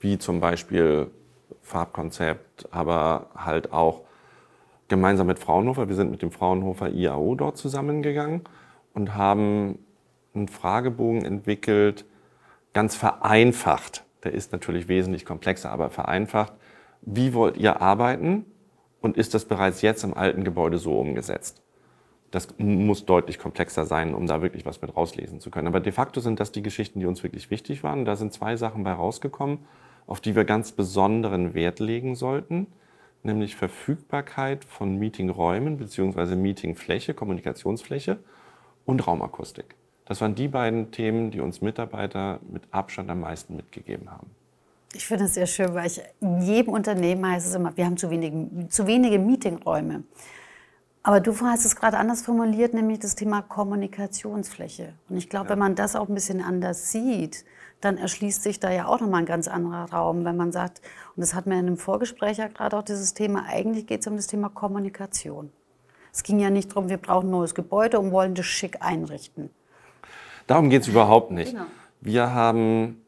wie 0.00 0.19
zum 0.19 0.38
Beispiel 0.38 1.11
Farbkonzept, 1.62 2.69
aber 2.73 3.31
halt 3.35 3.73
auch 3.73 4.03
gemeinsam 4.88 5.29
mit 5.29 5.38
Fraunhofer. 5.38 5.88
Wir 5.88 5.97
sind 5.97 6.11
mit 6.11 6.21
dem 6.21 6.31
Fraunhofer 6.31 6.91
IAO 6.91 7.37
dort 7.37 7.57
zusammengegangen 7.57 8.43
und 8.93 9.15
haben 9.15 9.79
einen 10.35 10.49
Fragebogen 10.49 11.25
entwickelt, 11.25 12.05
ganz 12.75 12.97
vereinfacht. 12.97 14.05
Der 14.25 14.33
ist 14.33 14.53
natürlich 14.53 14.88
wesentlich 14.88 15.25
komplexer, 15.25 15.73
aber 15.73 15.88
vereinfacht. 15.88 16.53
Wie 17.00 17.33
wollt 17.33 17.57
ihr 17.57 17.81
arbeiten 17.81 18.45
und 19.00 19.17
ist 19.17 19.33
das 19.33 19.47
bereits 19.47 19.81
jetzt 19.81 20.05
im 20.05 20.12
alten 20.12 20.45
Gebäude 20.45 20.76
so 20.76 21.00
umgesetzt? 21.00 21.62
Das 22.37 22.49
muss 22.59 23.07
deutlich 23.07 23.38
komplexer 23.38 23.87
sein, 23.87 24.14
um 24.14 24.26
da 24.26 24.43
wirklich 24.43 24.66
was 24.66 24.83
mit 24.83 24.95
rauslesen 24.95 25.40
zu 25.40 25.50
können. 25.50 25.69
Aber 25.69 25.81
de 25.81 25.90
facto 25.90 26.21
sind 26.21 26.38
das 26.38 26.52
die 26.52 26.61
Geschichten, 26.61 27.00
die 27.00 27.07
uns 27.07 27.23
wirklich 27.23 27.50
wichtig 27.50 27.83
waren. 27.83 28.05
Da 28.05 28.14
sind 28.14 28.31
zwei 28.35 28.57
Sachen 28.57 28.85
bei 28.85 28.93
rausgekommen, 28.93 29.61
auf 30.07 30.21
die 30.21 30.37
wir 30.37 30.45
ganz 30.45 30.73
besonderen 30.73 31.55
Wert 31.55 31.81
legen 31.81 32.14
sollten, 32.14 32.66
nämlich 33.23 33.57
Verfügbarkeit 33.57 34.66
von 34.66 34.99
Meetingräumen 34.99 35.78
bzw. 35.78 36.37
Meetingfläche, 36.37 37.14
Kommunikationsfläche 37.14 38.19
und 38.85 39.07
Raumakustik. 39.07 39.75
Das 40.05 40.21
waren 40.21 40.35
die 40.35 40.49
beiden 40.49 40.90
Themen, 40.90 41.31
die 41.31 41.40
uns 41.40 41.62
Mitarbeiter 41.62 42.40
mit 42.52 42.64
Abstand 42.71 43.09
am 43.09 43.21
meisten 43.21 43.57
mitgegeben 43.57 44.11
haben. 44.11 44.31
Ich 44.93 45.07
finde 45.07 45.25
es 45.25 45.35
sehr 45.35 45.47
schön, 45.47 45.73
weil 45.75 45.87
ich, 45.87 46.02
in 46.21 46.43
jedem 46.43 46.75
Unternehmen 46.75 47.26
heißt 47.26 47.49
es 47.49 47.55
immer, 47.55 47.75
wir 47.78 47.87
haben 47.87 47.97
zu 47.97 48.11
wenige, 48.11 48.69
zu 48.69 48.87
wenige 48.87 49.19
Meetingräume. 49.19 50.05
Aber 51.07 51.21
du 51.21 51.33
hast 51.41 51.65
es 51.65 51.77
gerade 51.77 51.99
anders 51.99 52.23
formuliert, 52.23 52.75
nämlich 52.75 52.99
das 52.99 53.15
Thema 53.15 53.41
Kommunikationsfläche. 53.41 54.93
Und 55.09 55.17
ich 55.17 55.29
glaube, 55.29 55.45
ja. 55.45 55.51
wenn 55.51 55.61
man 55.61 55.77
das 55.77 55.95
auch 55.95 56.09
ein 56.09 56.15
bisschen 56.15 56.43
anders 56.43 56.91
sieht, 56.91 57.45
dann 57.81 57.97
erschließt 57.97 58.43
sich 58.43 58.59
da 58.59 58.73
ja 58.73 58.89
auch 58.89 58.99
nochmal 58.99 59.21
ein 59.21 59.27
ganz 59.27 59.47
anderer 59.47 59.89
Raum, 59.93 60.25
wenn 60.25 60.37
man 60.37 60.51
sagt, 60.51 60.81
und 61.15 61.21
das 61.21 61.33
hat 61.33 61.47
mir 61.47 61.61
in 61.61 61.69
einem 61.69 61.77
Vorgespräch 61.77 62.39
ja 62.39 62.49
gerade 62.49 62.77
auch 62.77 62.83
dieses 62.83 63.15
Thema, 63.15 63.45
eigentlich 63.47 63.87
geht 63.87 64.01
es 64.01 64.09
um 64.09 64.17
das 64.17 64.27
Thema 64.27 64.49
Kommunikation. 64.49 65.53
Es 66.13 66.25
ging 66.25 66.41
ja 66.41 66.51
nicht 66.51 66.73
darum, 66.73 66.89
wir 66.89 66.97
brauchen 66.97 67.29
ein 67.29 67.31
neues 67.31 67.55
Gebäude 67.55 68.01
und 68.01 68.11
wollen 68.11 68.35
das 68.35 68.47
schick 68.47 68.83
einrichten. 68.83 69.51
Darum 70.49 70.71
geht 70.71 70.83
es 70.83 70.89
überhaupt 70.89 71.31
nicht. 71.31 71.53
Genau. 71.53 71.67
Wir 72.01 72.35
haben 72.35 73.01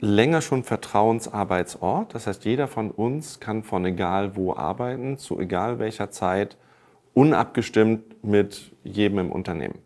länger 0.00 0.40
schon 0.40 0.64
Vertrauensarbeitsort. 0.64 2.14
Das 2.14 2.26
heißt, 2.26 2.44
jeder 2.44 2.68
von 2.68 2.90
uns 2.90 3.40
kann 3.40 3.62
von 3.62 3.84
egal 3.84 4.36
wo 4.36 4.54
arbeiten, 4.54 5.18
zu 5.18 5.38
egal 5.38 5.78
welcher 5.78 6.10
Zeit, 6.10 6.56
unabgestimmt 7.14 8.24
mit 8.24 8.72
jedem 8.82 9.18
im 9.18 9.32
Unternehmen. 9.32 9.78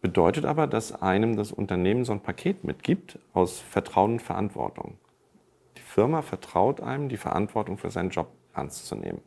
Bedeutet 0.00 0.44
aber, 0.44 0.66
dass 0.66 1.02
einem 1.02 1.36
das 1.36 1.52
Unternehmen 1.52 2.04
so 2.04 2.12
ein 2.12 2.20
Paket 2.20 2.64
mitgibt 2.64 3.18
aus 3.32 3.60
Vertrauen 3.60 4.12
und 4.12 4.22
Verantwortung. 4.22 4.96
Die 5.76 5.82
Firma 5.82 6.22
vertraut 6.22 6.80
einem, 6.80 7.08
die 7.08 7.16
Verantwortung 7.16 7.78
für 7.78 7.90
seinen 7.90 8.10
Job 8.10 8.28
ernst 8.54 8.86
zu 8.86 8.94
nehmen. 8.94 9.20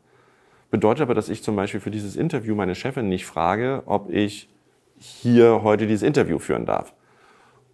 Bedeutet 0.70 1.02
aber, 1.02 1.14
dass 1.14 1.28
ich 1.28 1.44
zum 1.44 1.58
Beispiel 1.58 1.82
für 1.82 1.92
dieses 1.92 2.16
Interview 2.16 2.56
meine 2.56 2.76
Chefin 2.76 3.10
nicht 3.10 3.26
frage, 3.26 3.84
ob 3.86 4.10
ich 4.10 4.50
hier 4.98 5.64
heute 5.64 5.88
dieses 5.88 6.04
Interview 6.04 6.40
führen 6.40 6.66
darf. 6.66 6.94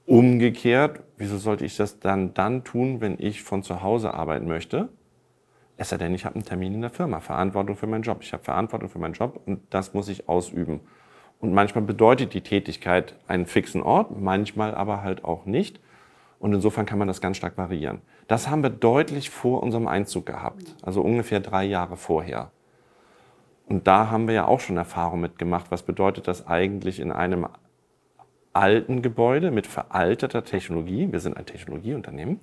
Umgekehrt, 0.08 1.02
wieso 1.18 1.38
sollte 1.38 1.66
ich 1.66 1.76
das 1.76 2.00
dann 2.00 2.34
dann 2.34 2.64
tun, 2.64 3.02
wenn 3.02 3.18
ich 3.20 3.44
von 3.44 3.62
zu 3.62 3.82
Hause 3.82 4.14
arbeiten 4.14 4.48
möchte? 4.48 4.88
Es 5.76 5.90
sei 5.90 5.98
denn, 5.98 6.16
ich 6.16 6.24
habe 6.24 6.36
einen 6.36 6.46
Termin 6.46 6.74
in 6.74 6.80
der 6.80 6.92
Firma, 6.92 7.20
Verantwortung 7.20 7.76
für 7.76 7.88
meinen 7.88 8.04
Job. 8.04 8.20
Ich 8.22 8.32
habe 8.32 8.42
Verantwortung 8.42 8.88
für 8.88 9.00
meinen 9.00 9.16
Job 9.16 9.42
und 9.46 9.60
das 9.70 9.94
muss 9.94 10.08
ich 10.08 10.30
ausüben. 10.30 10.80
Und 11.42 11.54
manchmal 11.54 11.84
bedeutet 11.84 12.34
die 12.34 12.40
Tätigkeit 12.40 13.16
einen 13.28 13.46
fixen 13.46 13.84
Ort, 13.84 14.18
manchmal 14.18 14.74
aber 14.74 15.04
halt 15.04 15.26
auch 15.26 15.46
nicht. 15.46 15.82
Und 16.40 16.54
insofern 16.54 16.86
kann 16.86 17.00
man 17.00 17.10
das 17.10 17.20
ganz 17.20 17.36
stark 17.36 17.58
variieren. 17.58 18.02
Das 18.30 18.50
haben 18.50 18.64
wir 18.64 18.70
deutlich 18.70 19.30
vor 19.30 19.62
unserem 19.62 19.90
Einzug 19.90 20.26
gehabt, 20.26 20.74
also 20.84 21.02
ungefähr 21.02 21.42
drei 21.42 21.66
Jahre 21.66 21.98
vorher. 21.98 22.52
Und 23.66 23.88
da 23.88 24.10
haben 24.10 24.28
wir 24.28 24.36
ja 24.36 24.46
auch 24.46 24.62
schon 24.62 24.78
Erfahrung 24.78 25.20
mitgemacht. 25.20 25.70
Was 25.70 25.84
bedeutet 25.84 26.30
das 26.30 26.48
eigentlich 26.48 27.02
in 27.02 27.12
einem 27.12 27.48
alten 28.58 29.02
Gebäude 29.02 29.52
mit 29.52 29.68
veralteter 29.68 30.44
Technologie, 30.44 31.12
wir 31.12 31.20
sind 31.20 31.38
ein 31.38 31.46
Technologieunternehmen, 31.46 32.40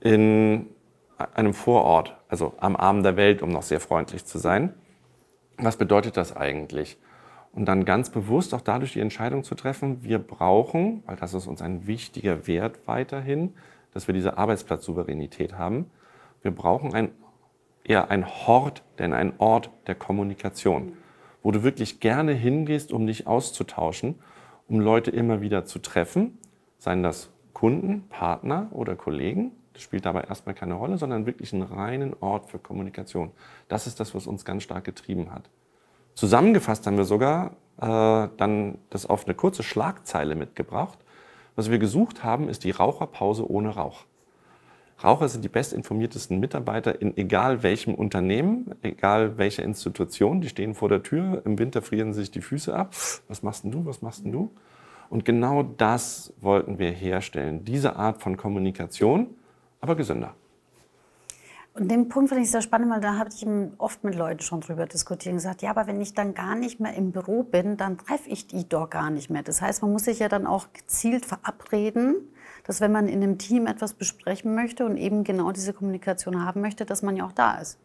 in 0.00 0.70
einem 1.34 1.52
Vorort, 1.52 2.16
also 2.28 2.54
am 2.58 2.76
Arm 2.76 3.02
der 3.02 3.16
Welt, 3.16 3.42
um 3.42 3.50
noch 3.50 3.62
sehr 3.62 3.80
freundlich 3.80 4.24
zu 4.24 4.38
sein. 4.38 4.72
Was 5.58 5.76
bedeutet 5.76 6.16
das 6.16 6.34
eigentlich? 6.34 6.96
Und 7.52 7.66
dann 7.66 7.84
ganz 7.84 8.08
bewusst 8.08 8.54
auch 8.54 8.62
dadurch 8.62 8.94
die 8.94 9.00
Entscheidung 9.00 9.44
zu 9.44 9.54
treffen, 9.54 10.02
wir 10.02 10.18
brauchen, 10.18 11.02
weil 11.04 11.16
das 11.16 11.34
ist 11.34 11.46
uns 11.46 11.60
ein 11.60 11.86
wichtiger 11.86 12.46
Wert 12.46 12.86
weiterhin, 12.86 13.54
dass 13.92 14.06
wir 14.06 14.14
diese 14.14 14.38
Arbeitsplatzsouveränität 14.38 15.58
haben, 15.58 15.90
wir 16.42 16.52
brauchen 16.52 16.94
ein, 16.94 17.10
eher 17.84 18.10
ein 18.10 18.26
Hort, 18.26 18.82
denn 18.98 19.12
ein 19.12 19.34
Ort 19.38 19.70
der 19.86 19.94
Kommunikation, 19.94 20.94
wo 21.42 21.50
du 21.50 21.62
wirklich 21.62 22.00
gerne 22.00 22.32
hingehst, 22.32 22.92
um 22.92 23.06
dich 23.06 23.26
auszutauschen 23.26 24.20
um 24.70 24.80
Leute 24.80 25.10
immer 25.10 25.40
wieder 25.40 25.64
zu 25.64 25.80
treffen, 25.80 26.38
seien 26.78 27.02
das 27.02 27.28
Kunden, 27.52 28.04
Partner 28.08 28.68
oder 28.70 28.94
Kollegen. 28.94 29.50
Das 29.72 29.82
spielt 29.82 30.06
dabei 30.06 30.22
erstmal 30.22 30.54
keine 30.54 30.74
Rolle, 30.74 30.96
sondern 30.96 31.26
wirklich 31.26 31.52
einen 31.52 31.62
reinen 31.62 32.14
Ort 32.20 32.48
für 32.48 32.58
Kommunikation. 32.58 33.32
Das 33.68 33.88
ist 33.88 33.98
das, 33.98 34.14
was 34.14 34.28
uns 34.28 34.44
ganz 34.44 34.62
stark 34.62 34.84
getrieben 34.84 35.32
hat. 35.32 35.50
Zusammengefasst 36.14 36.86
haben 36.86 36.96
wir 36.96 37.04
sogar 37.04 37.56
äh, 37.78 38.28
dann 38.36 38.78
das 38.90 39.06
auf 39.06 39.26
eine 39.26 39.34
kurze 39.34 39.64
Schlagzeile 39.64 40.36
mitgebracht. 40.36 40.98
Was 41.56 41.70
wir 41.70 41.78
gesucht 41.78 42.22
haben, 42.22 42.48
ist 42.48 42.62
die 42.62 42.70
Raucherpause 42.70 43.50
ohne 43.50 43.70
Rauch. 43.70 44.04
Raucher 45.02 45.28
sind 45.28 45.44
die 45.44 45.48
bestinformiertesten 45.48 46.38
Mitarbeiter 46.40 47.00
in 47.00 47.16
egal 47.16 47.62
welchem 47.62 47.94
Unternehmen, 47.94 48.74
egal 48.82 49.38
welcher 49.38 49.62
Institution. 49.62 50.42
Die 50.42 50.48
stehen 50.48 50.74
vor 50.74 50.90
der 50.90 51.02
Tür, 51.02 51.42
im 51.46 51.58
Winter 51.58 51.80
frieren 51.80 52.12
sich 52.12 52.30
die 52.30 52.42
Füße 52.42 52.74
ab. 52.74 52.94
Was 53.26 53.42
machst 53.42 53.64
denn 53.64 53.70
du, 53.70 53.86
was 53.86 54.02
machst 54.02 54.24
denn 54.24 54.32
du? 54.32 54.50
Und 55.08 55.24
genau 55.24 55.62
das 55.62 56.34
wollten 56.40 56.78
wir 56.78 56.90
herstellen, 56.90 57.64
diese 57.64 57.96
Art 57.96 58.20
von 58.20 58.36
Kommunikation, 58.36 59.28
aber 59.80 59.96
gesünder. 59.96 60.34
Den 61.82 62.10
Punkt 62.10 62.28
finde 62.28 62.44
ich 62.44 62.50
sehr 62.50 62.60
spannend, 62.60 62.90
weil 62.90 63.00
da 63.00 63.16
habe 63.16 63.30
ich 63.34 63.46
oft 63.78 64.04
mit 64.04 64.14
Leuten 64.14 64.42
schon 64.42 64.60
drüber 64.60 64.84
diskutiert 64.84 65.32
und 65.32 65.38
gesagt, 65.38 65.62
ja, 65.62 65.70
aber 65.70 65.86
wenn 65.86 65.98
ich 66.02 66.12
dann 66.12 66.34
gar 66.34 66.54
nicht 66.54 66.78
mehr 66.78 66.92
im 66.92 67.10
Büro 67.10 67.42
bin, 67.42 67.78
dann 67.78 67.96
treffe 67.96 68.28
ich 68.28 68.46
die 68.46 68.68
doch 68.68 68.90
gar 68.90 69.08
nicht 69.08 69.30
mehr. 69.30 69.42
Das 69.42 69.62
heißt, 69.62 69.80
man 69.80 69.90
muss 69.90 70.04
sich 70.04 70.18
ja 70.18 70.28
dann 70.28 70.46
auch 70.46 70.74
gezielt 70.74 71.24
verabreden, 71.24 72.16
dass 72.64 72.82
wenn 72.82 72.92
man 72.92 73.08
in 73.08 73.22
einem 73.22 73.38
Team 73.38 73.66
etwas 73.66 73.94
besprechen 73.94 74.54
möchte 74.54 74.84
und 74.84 74.98
eben 74.98 75.24
genau 75.24 75.52
diese 75.52 75.72
Kommunikation 75.72 76.44
haben 76.44 76.60
möchte, 76.60 76.84
dass 76.84 77.00
man 77.00 77.16
ja 77.16 77.24
auch 77.24 77.32
da 77.32 77.54
ist. 77.54 77.78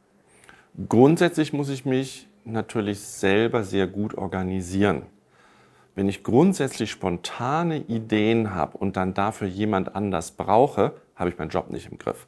Grundsätzlich 0.89 1.53
muss 1.53 1.69
ich 1.69 1.85
mich 1.85 2.27
natürlich 2.43 2.99
selber 2.99 3.63
sehr 3.63 3.87
gut 3.87 4.17
organisieren. 4.17 5.03
Wenn 5.95 6.09
ich 6.09 6.21
grundsätzlich 6.21 6.91
spontane 6.91 7.77
Ideen 7.77 8.53
habe 8.53 8.77
und 8.77 8.97
dann 8.97 9.13
dafür 9.13 9.47
jemand 9.47 9.95
anders 9.95 10.31
brauche, 10.31 10.95
habe 11.15 11.29
ich 11.29 11.37
meinen 11.37 11.47
Job 11.47 11.69
nicht 11.69 11.89
im 11.89 11.97
Griff. 11.97 12.27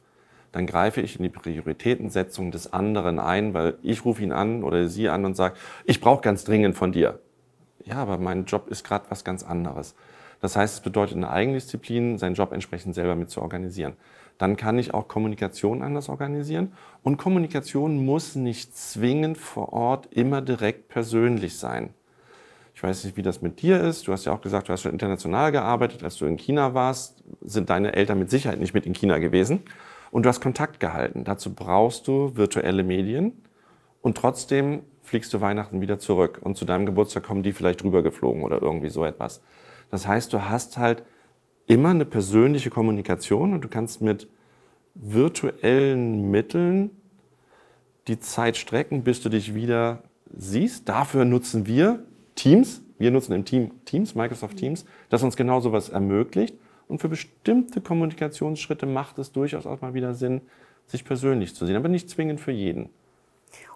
Dann 0.52 0.66
greife 0.66 1.00
ich 1.00 1.16
in 1.16 1.22
die 1.22 1.28
Prioritätensetzung 1.28 2.50
des 2.50 2.72
anderen 2.72 3.18
ein, 3.18 3.54
weil 3.54 3.76
ich 3.82 4.04
rufe 4.04 4.22
ihn 4.22 4.32
an 4.32 4.62
oder 4.64 4.88
sie 4.88 5.08
an 5.08 5.24
und 5.24 5.36
sage, 5.36 5.56
ich 5.84 6.00
brauche 6.00 6.22
ganz 6.22 6.44
dringend 6.44 6.76
von 6.76 6.92
dir. 6.92 7.20
Ja, 7.84 7.96
aber 7.96 8.18
mein 8.18 8.44
Job 8.44 8.68
ist 8.68 8.84
gerade 8.84 9.06
was 9.08 9.24
ganz 9.24 9.42
anderes. 9.42 9.94
Das 10.40 10.56
heißt, 10.56 10.74
es 10.74 10.80
bedeutet 10.80 11.16
eine 11.16 11.30
Eigendisziplin, 11.30 12.18
seinen 12.18 12.34
Job 12.34 12.52
entsprechend 12.52 12.94
selber 12.94 13.16
mit 13.16 13.30
zu 13.30 13.42
organisieren. 13.42 13.94
Dann 14.38 14.56
kann 14.56 14.78
ich 14.78 14.94
auch 14.94 15.08
Kommunikation 15.08 15.82
anders 15.82 16.08
organisieren. 16.08 16.72
Und 17.02 17.16
Kommunikation 17.16 18.04
muss 18.04 18.36
nicht 18.36 18.76
zwingend 18.76 19.36
vor 19.36 19.72
Ort 19.72 20.08
immer 20.12 20.40
direkt 20.40 20.88
persönlich 20.88 21.58
sein. 21.58 21.90
Ich 22.74 22.82
weiß 22.82 23.02
nicht, 23.02 23.16
wie 23.16 23.22
das 23.22 23.42
mit 23.42 23.60
dir 23.60 23.80
ist. 23.80 24.06
Du 24.06 24.12
hast 24.12 24.24
ja 24.24 24.32
auch 24.32 24.40
gesagt, 24.40 24.68
du 24.68 24.72
hast 24.72 24.82
schon 24.82 24.92
international 24.92 25.50
gearbeitet. 25.50 26.04
Als 26.04 26.16
du 26.16 26.26
in 26.26 26.36
China 26.36 26.74
warst, 26.74 27.24
sind 27.40 27.70
deine 27.70 27.94
Eltern 27.94 28.20
mit 28.20 28.30
Sicherheit 28.30 28.60
nicht 28.60 28.74
mit 28.74 28.86
in 28.86 28.94
China 28.94 29.18
gewesen. 29.18 29.64
Und 30.10 30.24
du 30.24 30.28
hast 30.28 30.40
Kontakt 30.40 30.80
gehalten. 30.80 31.24
Dazu 31.24 31.54
brauchst 31.54 32.08
du 32.08 32.36
virtuelle 32.36 32.82
Medien. 32.82 33.32
Und 34.00 34.16
trotzdem 34.16 34.82
fliegst 35.02 35.32
du 35.34 35.40
Weihnachten 35.40 35.80
wieder 35.80 35.98
zurück. 35.98 36.40
Und 36.42 36.56
zu 36.56 36.64
deinem 36.64 36.86
Geburtstag 36.86 37.24
kommen 37.24 37.42
die 37.42 37.52
vielleicht 37.52 37.82
rübergeflogen 37.84 38.42
oder 38.42 38.62
irgendwie 38.62 38.90
so 38.90 39.04
etwas. 39.04 39.42
Das 39.90 40.06
heißt, 40.06 40.32
du 40.32 40.48
hast 40.48 40.78
halt 40.78 41.02
immer 41.66 41.90
eine 41.90 42.04
persönliche 42.04 42.70
Kommunikation 42.70 43.52
und 43.52 43.62
du 43.62 43.68
kannst 43.68 44.00
mit 44.00 44.28
virtuellen 44.94 46.30
Mitteln 46.30 46.90
die 48.08 48.18
Zeit 48.18 48.56
strecken, 48.56 49.04
bis 49.04 49.22
du 49.22 49.28
dich 49.28 49.54
wieder 49.54 50.02
siehst. 50.34 50.88
Dafür 50.88 51.24
nutzen 51.24 51.66
wir 51.66 52.04
Teams. 52.34 52.82
Wir 52.98 53.10
nutzen 53.10 53.32
im 53.32 53.44
Team 53.44 53.70
Teams, 53.84 54.14
Microsoft 54.14 54.56
Teams, 54.56 54.84
das 55.08 55.22
uns 55.22 55.36
genau 55.36 55.60
sowas 55.60 55.88
ermöglicht. 55.88 56.56
Und 56.88 57.00
für 57.00 57.08
bestimmte 57.08 57.80
Kommunikationsschritte 57.80 58.86
macht 58.86 59.18
es 59.18 59.32
durchaus 59.32 59.66
auch 59.66 59.80
mal 59.80 59.94
wieder 59.94 60.14
Sinn, 60.14 60.40
sich 60.86 61.04
persönlich 61.04 61.54
zu 61.54 61.66
sehen, 61.66 61.76
aber 61.76 61.88
nicht 61.88 62.08
zwingend 62.08 62.40
für 62.40 62.52
jeden. 62.52 62.88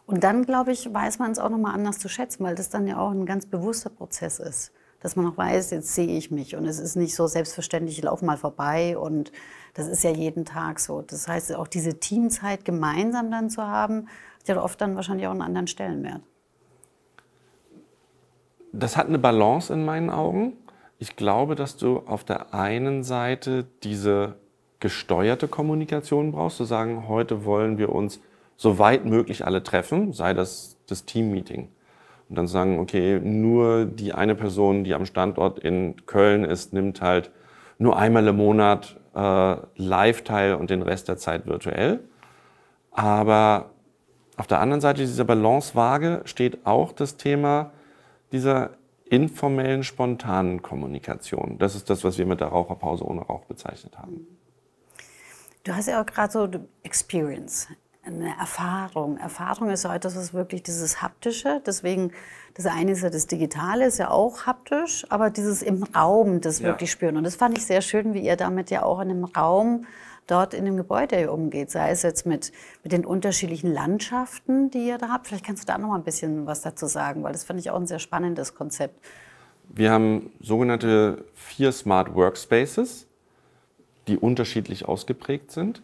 Und 0.07 0.25
dann, 0.25 0.45
glaube 0.45 0.73
ich, 0.73 0.93
weiß 0.93 1.19
man 1.19 1.31
es 1.31 1.39
auch 1.39 1.51
nochmal 1.51 1.75
anders 1.75 1.99
zu 1.99 2.09
schätzen, 2.09 2.45
weil 2.45 2.55
das 2.55 2.71
dann 2.71 2.87
ja 2.87 2.99
auch 2.99 3.11
ein 3.11 3.27
ganz 3.27 3.47
bewusster 3.47 3.91
Prozess 3.91 4.39
ist 4.39 4.73
dass 5.03 5.17
man 5.17 5.27
auch 5.27 5.37
weiß, 5.37 5.71
jetzt 5.73 5.95
sehe 5.95 6.17
ich 6.17 6.31
mich. 6.31 6.55
Und 6.55 6.65
es 6.65 6.79
ist 6.79 6.95
nicht 6.97 7.15
so 7.15 7.27
selbstverständlich, 7.27 7.99
ich 7.99 8.05
laufe 8.05 8.25
mal 8.25 8.37
vorbei 8.37 8.97
und 8.97 9.33
das 9.75 9.89
ist 9.89 10.05
ja 10.05 10.11
jeden 10.11 10.45
Tag 10.45 10.79
so. 10.79 11.03
Das 11.03 11.27
heißt, 11.27 11.55
auch 11.57 11.67
diese 11.67 11.99
Teamzeit 11.99 12.65
gemeinsam 12.65 13.31
dann 13.31 13.51
zu 13.51 13.63
haben, 13.63 14.07
hat 14.39 14.49
ja 14.49 14.63
oft 14.63 14.81
dann 14.81 14.95
wahrscheinlich 14.95 15.27
auch 15.27 15.33
einen 15.33 15.43
anderen 15.43 15.67
Stellenwert. 15.67 16.21
Das 18.73 18.97
hat 18.97 19.09
eine 19.09 19.19
Balance 19.19 19.73
in 19.73 19.85
meinen 19.85 20.09
Augen. 20.09 20.57
Ich 21.03 21.17
glaube, 21.17 21.57
dass 21.57 21.77
du 21.77 22.05
auf 22.07 22.23
der 22.23 22.55
einen 22.55 23.03
Seite 23.03 23.65
diese 23.83 24.37
gesteuerte 24.79 25.49
Kommunikation 25.49 26.31
brauchst, 26.31 26.59
zu 26.59 26.65
sagen, 26.65 27.09
heute 27.09 27.45
wollen 27.45 27.77
wir 27.77 27.89
uns 27.89 28.21
so 28.57 28.79
weit 28.79 29.05
möglich 29.05 29.45
alle 29.45 29.65
treffen, 29.65 30.13
sei 30.13 30.33
das 30.33 30.77
das 30.87 31.05
Teammeeting 31.05 31.71
und 32.29 32.39
dann 32.39 32.47
sagen, 32.47 32.79
okay, 32.79 33.19
nur 33.19 33.85
die 33.85 34.13
eine 34.13 34.37
Person, 34.37 34.85
die 34.85 34.95
am 34.95 35.05
Standort 35.05 35.59
in 35.59 36.07
Köln 36.07 36.45
ist, 36.45 36.73
nimmt 36.73 37.03
halt 37.03 37.33
nur 37.79 37.97
einmal 37.97 38.29
im 38.29 38.37
Monat 38.37 39.01
äh, 39.17 39.57
live 39.75 40.23
teil 40.23 40.55
und 40.55 40.71
den 40.71 40.83
Rest 40.83 41.09
der 41.09 41.17
Zeit 41.17 41.47
virtuell. 41.47 41.99
Aber 42.93 43.71
auf 44.37 44.47
der 44.47 44.61
anderen 44.61 44.81
Seite 44.81 45.01
dieser 45.01 45.25
Balancewaage 45.25 46.23
steht 46.27 46.65
auch 46.65 46.93
das 46.93 47.17
Thema 47.17 47.73
dieser 48.31 48.71
informellen, 49.13 49.85
spontanen 49.85 50.63
Kommunikation. 50.63 51.59
Das 51.59 51.75
ist 51.75 51.91
das, 51.91 52.03
was 52.03 52.17
wir 52.17 52.25
mit 52.25 52.41
der 52.41 52.49
Raucherpause 52.49 53.05
ohne 53.05 53.21
Rauch 53.21 53.45
bezeichnet 53.45 53.99
haben. 53.99 54.27
Du 55.65 55.77
hast 55.77 55.87
ja 55.87 56.01
auch 56.01 56.07
gerade 56.07 56.33
so 56.33 56.49
Experience 56.83 57.69
eine 58.05 58.35
Erfahrung. 58.39 59.19
Erfahrung 59.19 59.69
ist 59.69 59.85
ja 59.85 59.95
etwas, 59.95 60.17
was 60.17 60.33
wirklich 60.33 60.63
dieses 60.63 61.03
Haptische, 61.03 61.63
deswegen, 61.65 62.13
das 62.55 62.65
eine 62.67 62.93
ist 62.93 63.03
ja 63.03 63.11
das 63.11 63.27
Digitale, 63.27 63.85
ist 63.85 63.99
ja 63.99 64.11
auch 64.11 64.47
haptisch, 64.47 65.07
aber 65.11 65.29
dieses 65.29 65.63
im 65.63 65.83
Raum, 65.83 66.41
das 66.41 66.61
ja. 66.61 66.69
wirklich 66.69 66.91
spüren. 66.91 67.19
Und 67.19 67.25
das 67.25 67.37
fand 67.37 67.59
ich 67.59 67.67
sehr 67.67 67.83
schön, 67.83 68.15
wie 68.15 68.21
ihr 68.21 68.37
damit 68.37 68.71
ja 68.71 68.83
auch 68.83 68.99
in 69.01 69.11
einem 69.11 69.25
Raum 69.25 69.85
dort 70.33 70.55
in 70.55 70.65
dem 70.65 70.77
Gebäude 70.77 71.31
umgeht, 71.31 71.71
sei 71.71 71.91
es 71.91 72.03
jetzt 72.03 72.27
mit, 72.27 72.53
mit 72.83 72.93
den 72.93 73.05
unterschiedlichen 73.05 73.73
Landschaften, 73.73 74.71
die 74.71 74.89
ihr 74.89 74.99
da 74.99 75.11
habt. 75.11 75.29
Vielleicht 75.29 75.45
kannst 75.45 75.63
du 75.63 75.73
da 75.73 75.79
noch 75.79 75.89
mal 75.89 75.97
ein 75.97 76.05
bisschen 76.05 76.47
was 76.47 76.63
dazu 76.63 76.87
sagen, 76.87 77.23
weil 77.23 77.33
das 77.33 77.45
fand 77.45 77.61
ich 77.61 77.71
auch 77.71 77.79
ein 77.79 77.87
sehr 77.87 77.99
spannendes 77.99 78.55
Konzept. 78.55 78.99
Wir 79.69 79.91
haben 79.93 80.33
sogenannte 80.41 81.25
vier 81.35 81.73
Smart 81.73 82.15
Workspaces 82.15 83.07
die 84.09 84.19
unterschiedlich 84.19 84.87
ausgeprägt 84.87 85.51
sind. 85.51 85.83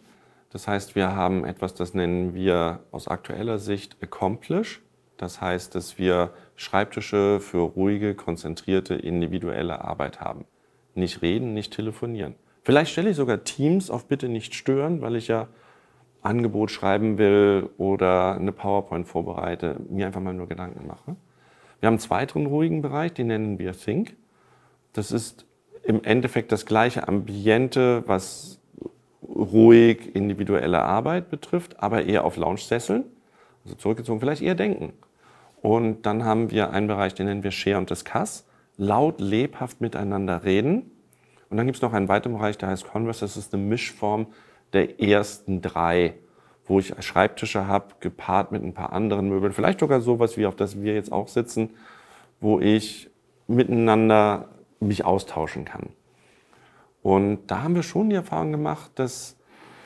Das 0.51 0.67
heißt, 0.67 0.95
wir 0.95 1.15
haben 1.15 1.45
etwas, 1.45 1.73
das 1.73 1.93
nennen 1.93 2.33
wir 2.33 2.79
aus 2.91 3.07
aktueller 3.07 3.59
Sicht 3.59 3.97
Accomplish. 4.01 4.81
Das 5.17 5.41
heißt, 5.41 5.75
dass 5.75 5.97
wir 5.97 6.31
Schreibtische 6.55 7.39
für 7.39 7.59
ruhige, 7.59 8.15
konzentrierte, 8.15 8.95
individuelle 8.95 9.81
Arbeit 9.81 10.21
haben. 10.21 10.45
Nicht 10.95 11.21
reden, 11.21 11.53
nicht 11.53 11.73
telefonieren. 11.73 12.35
Vielleicht 12.63 12.91
stelle 12.91 13.09
ich 13.09 13.15
sogar 13.15 13.43
Teams 13.43 13.89
auf 13.89 14.07
Bitte 14.07 14.29
nicht 14.29 14.53
stören, 14.53 15.01
weil 15.01 15.15
ich 15.15 15.27
ja 15.27 15.47
Angebot 16.21 16.71
schreiben 16.71 17.17
will 17.17 17.69
oder 17.77 18.35
eine 18.35 18.51
PowerPoint 18.51 19.07
vorbereite, 19.07 19.77
mir 19.89 20.05
einfach 20.05 20.21
mal 20.21 20.33
nur 20.33 20.47
Gedanken 20.47 20.85
mache. 20.85 21.15
Wir 21.79 21.87
haben 21.87 21.93
einen 21.93 21.99
zweiten 21.99 22.45
ruhigen 22.45 22.81
Bereich, 22.81 23.13
den 23.13 23.27
nennen 23.27 23.57
wir 23.57 23.71
Think. 23.73 24.17
Das 24.93 25.11
ist 25.11 25.45
im 25.83 26.03
Endeffekt 26.03 26.51
das 26.51 26.65
gleiche 26.65 27.07
Ambiente, 27.07 28.03
was 28.05 28.59
ruhig 29.23 30.13
individuelle 30.15 30.81
Arbeit 30.81 31.29
betrifft, 31.29 31.81
aber 31.81 32.03
eher 32.03 32.25
auf 32.25 32.35
Lounge-Sesseln, 32.35 33.05
also 33.63 33.75
zurückgezogen, 33.75 34.19
vielleicht 34.19 34.41
eher 34.41 34.55
denken. 34.55 34.93
Und 35.61 36.05
dann 36.05 36.25
haben 36.25 36.51
wir 36.51 36.71
einen 36.71 36.87
Bereich, 36.87 37.13
den 37.13 37.27
nennen 37.27 37.43
wir 37.43 37.51
Share 37.51 37.77
und 37.77 37.89
Discuss, 37.89 38.45
laut, 38.77 39.19
lebhaft 39.19 39.81
miteinander 39.81 40.43
reden. 40.43 40.91
Und 41.49 41.57
dann 41.57 41.65
gibt 41.65 41.77
es 41.77 41.81
noch 41.81 41.93
einen 41.93 42.07
weiteren 42.07 42.33
Bereich, 42.33 42.57
der 42.57 42.69
heißt 42.69 42.87
Converse, 42.87 43.21
das 43.21 43.37
ist 43.37 43.53
eine 43.53 43.63
Mischform 43.63 44.27
der 44.73 45.01
ersten 45.01 45.61
drei, 45.61 46.15
wo 46.65 46.79
ich 46.79 46.93
Schreibtische 47.03 47.65
habe, 47.65 47.95
gepaart 47.99 48.51
mit 48.51 48.63
ein 48.63 48.73
paar 48.73 48.93
anderen 48.93 49.29
Möbeln, 49.29 49.53
vielleicht 49.53 49.79
sogar 49.79 50.01
sowas 50.01 50.37
wie 50.37 50.45
auf 50.45 50.55
das 50.55 50.81
wir 50.81 50.93
jetzt 50.93 51.11
auch 51.11 51.27
sitzen, 51.27 51.71
wo 52.39 52.59
ich 52.59 53.09
miteinander 53.47 54.49
mich 54.79 55.03
austauschen 55.03 55.65
kann. 55.65 55.89
Und 57.01 57.47
da 57.47 57.63
haben 57.63 57.75
wir 57.75 57.83
schon 57.83 58.09
die 58.09 58.15
Erfahrung 58.15 58.51
gemacht, 58.51 58.91
dass 58.95 59.35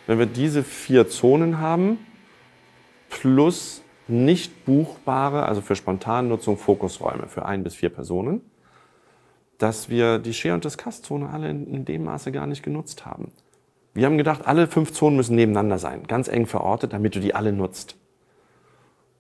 wenn 0.08 0.20
wir 0.20 0.25
diese 0.25 0.63
vier 0.63 1.08
Zonen 1.08 1.60
haben, 1.60 2.00
plus 3.10 3.84
nicht 4.08 4.65
buchbare, 4.65 5.46
also 5.46 5.62
für 5.62 5.75
spontane 5.75 6.27
Nutzung 6.27 6.58
Fokusräume 6.58 7.27
für 7.27 7.46
ein 7.46 7.63
bis 7.63 7.75
vier 7.75 7.89
Personen, 7.89 8.41
dass 9.58 9.90
wir 9.90 10.20
die 10.20 10.34
Share- 10.34 10.56
und 10.56 10.66
Discuss-Zone 10.66 11.30
alle 11.30 11.50
in, 11.50 11.86
dem 11.86 12.04
Maße 12.04 12.32
gar 12.32 12.48
nicht 12.48 12.64
genutzt 12.64 13.06
haben. 13.06 13.32
Wir 13.94 14.08
haben 14.08 14.18
gedacht, 14.18 14.48
alle 14.48 14.68
fünf 14.68 14.92
Zonen 14.92 15.18
müssen 15.18 15.36
nebeneinander 15.36 15.78
sein, 15.78 16.04
ganz 16.08 16.28
eng 16.28 16.48
verortet, 16.48 16.94
damit 16.94 17.16
du 17.16 17.20
die 17.20 17.36
alle 17.36 17.54
nutzt. 17.54 17.96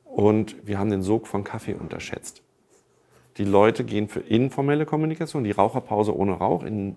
Und 0.05 0.55
wir 0.67 0.79
haben 0.79 0.89
den 0.89 1.03
Sog 1.03 1.27
von 1.27 1.43
Kaffee 1.43 1.75
unterschätzt. 1.75 2.41
Die 3.37 3.45
Leute 3.45 3.83
gehen 3.83 4.07
für 4.07 4.19
informelle 4.19 4.85
Kommunikation, 4.85 5.43
die 5.43 5.51
Raucherpause 5.51 6.15
ohne 6.15 6.33
Rauch, 6.33 6.63
in 6.63 6.95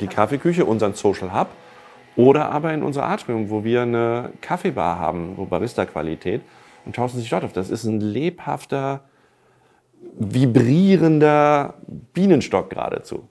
die 0.00 0.06
Kaffeeküche, 0.06 0.64
unseren 0.64 0.94
Social 0.94 1.38
Hub 1.38 1.48
oder 2.16 2.50
aber 2.50 2.74
in 2.74 2.82
unser 2.82 3.04
Atrium, 3.04 3.48
wo 3.48 3.64
wir 3.64 3.82
eine 3.82 4.32
Kaffeebar 4.40 4.98
haben, 4.98 5.36
wo 5.36 5.46
Barista-Qualität 5.46 6.42
und 6.84 6.96
tauschen 6.96 7.20
sich 7.20 7.30
dort 7.30 7.44
auf. 7.44 7.52
Das 7.52 7.70
ist 7.70 7.84
ein 7.84 8.00
lebhafter, 8.00 9.02
vibrierender 10.18 11.74
Bienenstock 12.12 12.70
geradezu. 12.70 13.28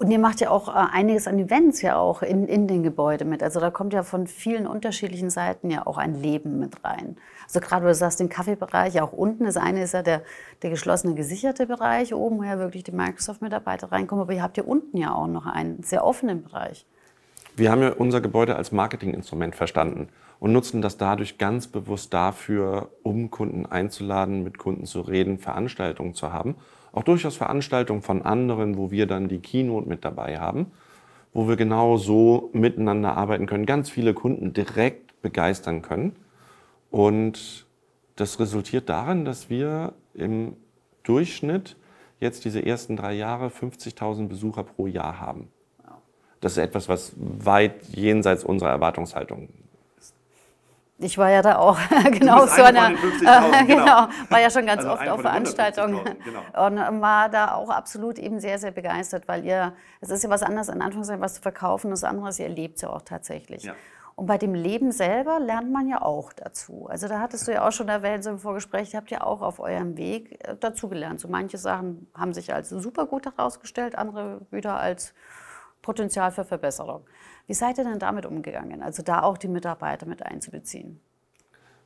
Und 0.00 0.10
ihr 0.10 0.18
macht 0.18 0.40
ja 0.40 0.48
auch 0.48 0.68
äh, 0.68 0.86
einiges 0.92 1.28
an 1.28 1.38
Events 1.38 1.82
ja 1.82 1.98
auch 1.98 2.22
in, 2.22 2.48
in 2.48 2.66
den 2.66 2.82
Gebäuden 2.82 3.28
mit. 3.28 3.42
Also 3.42 3.60
da 3.60 3.70
kommt 3.70 3.92
ja 3.92 4.02
von 4.02 4.26
vielen 4.26 4.66
unterschiedlichen 4.66 5.28
Seiten 5.28 5.70
ja 5.70 5.86
auch 5.86 5.98
ein 5.98 6.14
Leben 6.14 6.58
mit 6.58 6.82
rein. 6.82 7.18
Also 7.44 7.60
gerade, 7.60 7.84
du 7.84 7.94
sagst, 7.94 8.18
den 8.18 8.30
Kaffeebereich, 8.30 9.02
auch 9.02 9.12
unten. 9.12 9.44
Das 9.44 9.58
eine 9.58 9.82
ist 9.82 9.92
ja 9.92 10.00
der, 10.02 10.22
der 10.62 10.70
geschlossene, 10.70 11.14
gesicherte 11.14 11.66
Bereich, 11.66 12.14
oben, 12.14 12.38
wo 12.38 12.44
ja 12.44 12.58
wirklich 12.58 12.82
die 12.84 12.92
Microsoft-Mitarbeiter 12.92 13.92
reinkommen. 13.92 14.22
Aber 14.22 14.32
ihr 14.32 14.42
habt 14.42 14.56
ja 14.56 14.64
unten 14.64 14.96
ja 14.96 15.14
auch 15.14 15.26
noch 15.26 15.44
einen 15.44 15.82
sehr 15.82 16.02
offenen 16.02 16.44
Bereich. 16.44 16.86
Wir 17.56 17.70
haben 17.70 17.82
ja 17.82 17.92
unser 17.92 18.22
Gebäude 18.22 18.56
als 18.56 18.72
Marketinginstrument 18.72 19.54
verstanden 19.54 20.08
und 20.40 20.52
nutzen 20.52 20.82
das 20.82 20.96
dadurch 20.96 21.38
ganz 21.38 21.68
bewusst 21.68 22.12
dafür, 22.12 22.88
um 23.04 23.30
Kunden 23.30 23.66
einzuladen, 23.66 24.42
mit 24.42 24.58
Kunden 24.58 24.86
zu 24.86 25.02
reden, 25.02 25.38
Veranstaltungen 25.38 26.14
zu 26.14 26.32
haben 26.32 26.56
auch 26.92 27.02
durchaus 27.02 27.36
Veranstaltungen 27.36 28.02
von 28.02 28.22
anderen, 28.22 28.76
wo 28.76 28.90
wir 28.90 29.06
dann 29.06 29.28
die 29.28 29.38
Keynote 29.38 29.88
mit 29.88 30.04
dabei 30.04 30.38
haben, 30.38 30.72
wo 31.32 31.48
wir 31.48 31.56
genau 31.56 31.96
so 31.96 32.50
miteinander 32.52 33.16
arbeiten 33.16 33.46
können, 33.46 33.66
ganz 33.66 33.90
viele 33.90 34.14
Kunden 34.14 34.52
direkt 34.52 35.20
begeistern 35.22 35.82
können. 35.82 36.16
Und 36.90 37.66
das 38.16 38.40
resultiert 38.40 38.88
darin, 38.88 39.24
dass 39.24 39.48
wir 39.48 39.92
im 40.14 40.56
Durchschnitt 41.04 41.76
jetzt 42.18 42.44
diese 42.44 42.64
ersten 42.64 42.96
drei 42.96 43.14
Jahre 43.14 43.48
50.000 43.48 44.28
Besucher 44.28 44.64
pro 44.64 44.86
Jahr 44.86 45.20
haben. 45.20 45.48
Das 46.40 46.52
ist 46.52 46.58
etwas, 46.58 46.88
was 46.88 47.12
weit 47.16 47.84
jenseits 47.88 48.44
unserer 48.44 48.70
Erwartungshaltung 48.70 49.48
ich 51.00 51.16
war 51.18 51.30
ja 51.30 51.42
da 51.42 51.58
auch 51.58 51.78
genau 52.12 52.46
so 52.46 52.62
einer, 52.62 52.90
äh, 52.90 53.64
genau. 53.66 54.08
war 54.28 54.40
ja 54.40 54.50
schon 54.50 54.66
ganz 54.66 54.84
also 54.84 54.92
oft 54.92 55.08
auf 55.08 55.20
Veranstaltungen 55.20 56.04
genau. 56.24 56.66
und 56.66 56.78
ähm, 56.78 57.00
war 57.00 57.28
da 57.28 57.54
auch 57.54 57.70
absolut 57.70 58.18
eben 58.18 58.38
sehr, 58.38 58.58
sehr 58.58 58.70
begeistert, 58.70 59.26
weil 59.26 59.44
ihr, 59.44 59.72
es 60.00 60.10
ist 60.10 60.22
ja 60.22 60.30
was 60.30 60.42
anderes, 60.42 60.68
in 60.68 60.82
Anführungszeichen, 60.82 61.22
was 61.22 61.34
zu 61.34 61.42
verkaufen, 61.42 61.90
das 61.90 62.04
andere 62.04 62.28
ist, 62.28 62.38
ihr 62.38 62.48
lebt 62.48 62.80
ja 62.82 62.90
auch 62.90 63.02
tatsächlich. 63.02 63.64
Ja. 63.64 63.74
Und 64.16 64.26
bei 64.26 64.36
dem 64.36 64.52
Leben 64.52 64.92
selber 64.92 65.40
lernt 65.40 65.72
man 65.72 65.88
ja 65.88 66.02
auch 66.02 66.34
dazu. 66.34 66.86
Also 66.90 67.08
da 67.08 67.20
hattest 67.20 67.48
du 67.48 67.52
ja 67.52 67.66
auch 67.66 67.72
schon 67.72 67.88
erwähnt, 67.88 68.22
so 68.22 68.28
im 68.28 68.38
Vorgespräch, 68.38 68.94
habt 68.94 69.10
ihr 69.10 69.26
auch 69.26 69.40
auf 69.40 69.60
eurem 69.60 69.96
Weg 69.96 70.46
äh, 70.46 70.56
dazugelernt. 70.56 71.20
So 71.20 71.28
manche 71.28 71.56
Sachen 71.56 72.06
haben 72.14 72.34
sich 72.34 72.52
als 72.52 72.68
super 72.68 73.06
gut 73.06 73.24
herausgestellt, 73.24 73.96
andere 73.96 74.42
wieder 74.50 74.78
als 74.78 75.14
Potenzial 75.80 76.32
für 76.32 76.44
Verbesserung. 76.44 77.06
Wie 77.50 77.54
seid 77.54 77.78
ihr 77.78 77.84
denn 77.84 77.98
damit 77.98 78.26
umgegangen? 78.26 78.80
Also 78.80 79.02
da 79.02 79.24
auch 79.24 79.36
die 79.36 79.48
Mitarbeiter 79.48 80.06
mit 80.06 80.24
einzubeziehen? 80.24 81.00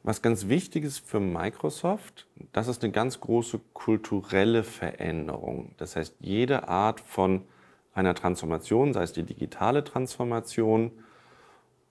Was 0.03 0.21
ganz 0.21 0.49
wichtig 0.49 0.85
ist 0.85 0.99
für 0.99 1.21
Microsoft, 1.21 2.27
das 2.53 2.69
ist 2.69 2.85
eine 2.85 2.93
ganz 2.93 3.19
große 3.19 3.59
kulturelle 3.73 4.63
Veränderung. 4.63 5.71
Das 5.79 5.97
heißt, 5.97 6.17
jede 6.21 6.69
Art 6.69 7.01
von 7.01 7.47
einer 7.95 8.15
Transformation, 8.15 8.93
sei 8.93 9.05
es 9.05 9.15
die 9.15 9.23
digitale 9.23 9.83
Transformation 9.85 10.91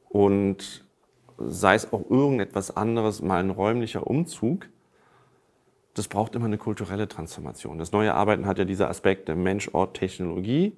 und 0.08 0.86
sei 1.40 1.74
es 1.74 1.92
auch 1.92 2.08
irgendetwas 2.12 2.78
anderes, 2.78 3.24
mal 3.24 3.40
ein 3.40 3.50
räumlicher 3.50 4.06
Umzug, 4.06 4.70
das 5.96 6.08
braucht 6.08 6.36
immer 6.36 6.46
eine 6.46 6.60
kulturelle 6.60 7.08
Transformation. 7.08 7.80
Das 7.80 7.92
neue 7.92 8.14
Arbeiten 8.14 8.46
hat 8.46 8.60
ja 8.60 8.66
diese 8.66 8.88
Aspekte 8.88 9.34
Mensch, 9.34 9.74
Ort, 9.74 9.98
Technologie 9.98 10.74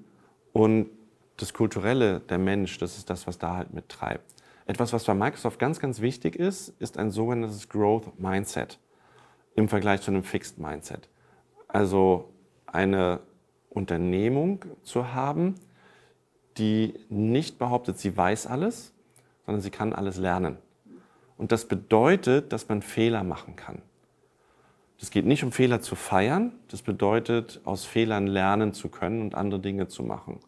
und 0.53 0.87
das 1.37 1.53
Kulturelle, 1.53 2.21
der 2.21 2.37
Mensch, 2.37 2.77
das 2.77 2.97
ist 2.97 3.09
das, 3.09 3.27
was 3.27 3.37
da 3.37 3.55
halt 3.55 3.73
mittreibt. 3.73 4.23
Etwas, 4.65 4.93
was 4.93 5.03
bei 5.03 5.13
Microsoft 5.13 5.59
ganz, 5.59 5.79
ganz 5.79 6.01
wichtig 6.01 6.35
ist, 6.35 6.69
ist 6.79 6.97
ein 6.97 7.11
sogenanntes 7.11 7.69
Growth 7.69 8.19
Mindset 8.19 8.79
im 9.55 9.69
Vergleich 9.69 10.01
zu 10.01 10.11
einem 10.11 10.23
Fixed 10.23 10.57
Mindset. 10.57 11.07
Also 11.67 12.29
eine 12.65 13.19
Unternehmung 13.69 14.65
zu 14.83 15.13
haben, 15.13 15.55
die 16.57 16.93
nicht 17.09 17.59
behauptet, 17.59 17.99
sie 17.99 18.15
weiß 18.15 18.47
alles, 18.47 18.93
sondern 19.45 19.61
sie 19.61 19.71
kann 19.71 19.93
alles 19.93 20.17
lernen. 20.17 20.57
Und 21.37 21.51
das 21.51 21.65
bedeutet, 21.65 22.53
dass 22.53 22.69
man 22.69 22.81
Fehler 22.81 23.23
machen 23.23 23.55
kann. 23.55 23.81
Es 24.99 25.11
geht 25.11 25.25
nicht 25.25 25.43
um 25.43 25.51
Fehler 25.51 25.81
zu 25.81 25.95
feiern, 25.95 26.53
das 26.69 26.81
bedeutet, 26.81 27.59
aus 27.65 27.83
Fehlern 27.83 28.27
lernen 28.27 28.73
zu 28.73 28.89
können 28.89 29.21
und 29.21 29.35
andere 29.35 29.59
Dinge 29.59 29.87
zu 29.87 30.03
machen. 30.03 30.39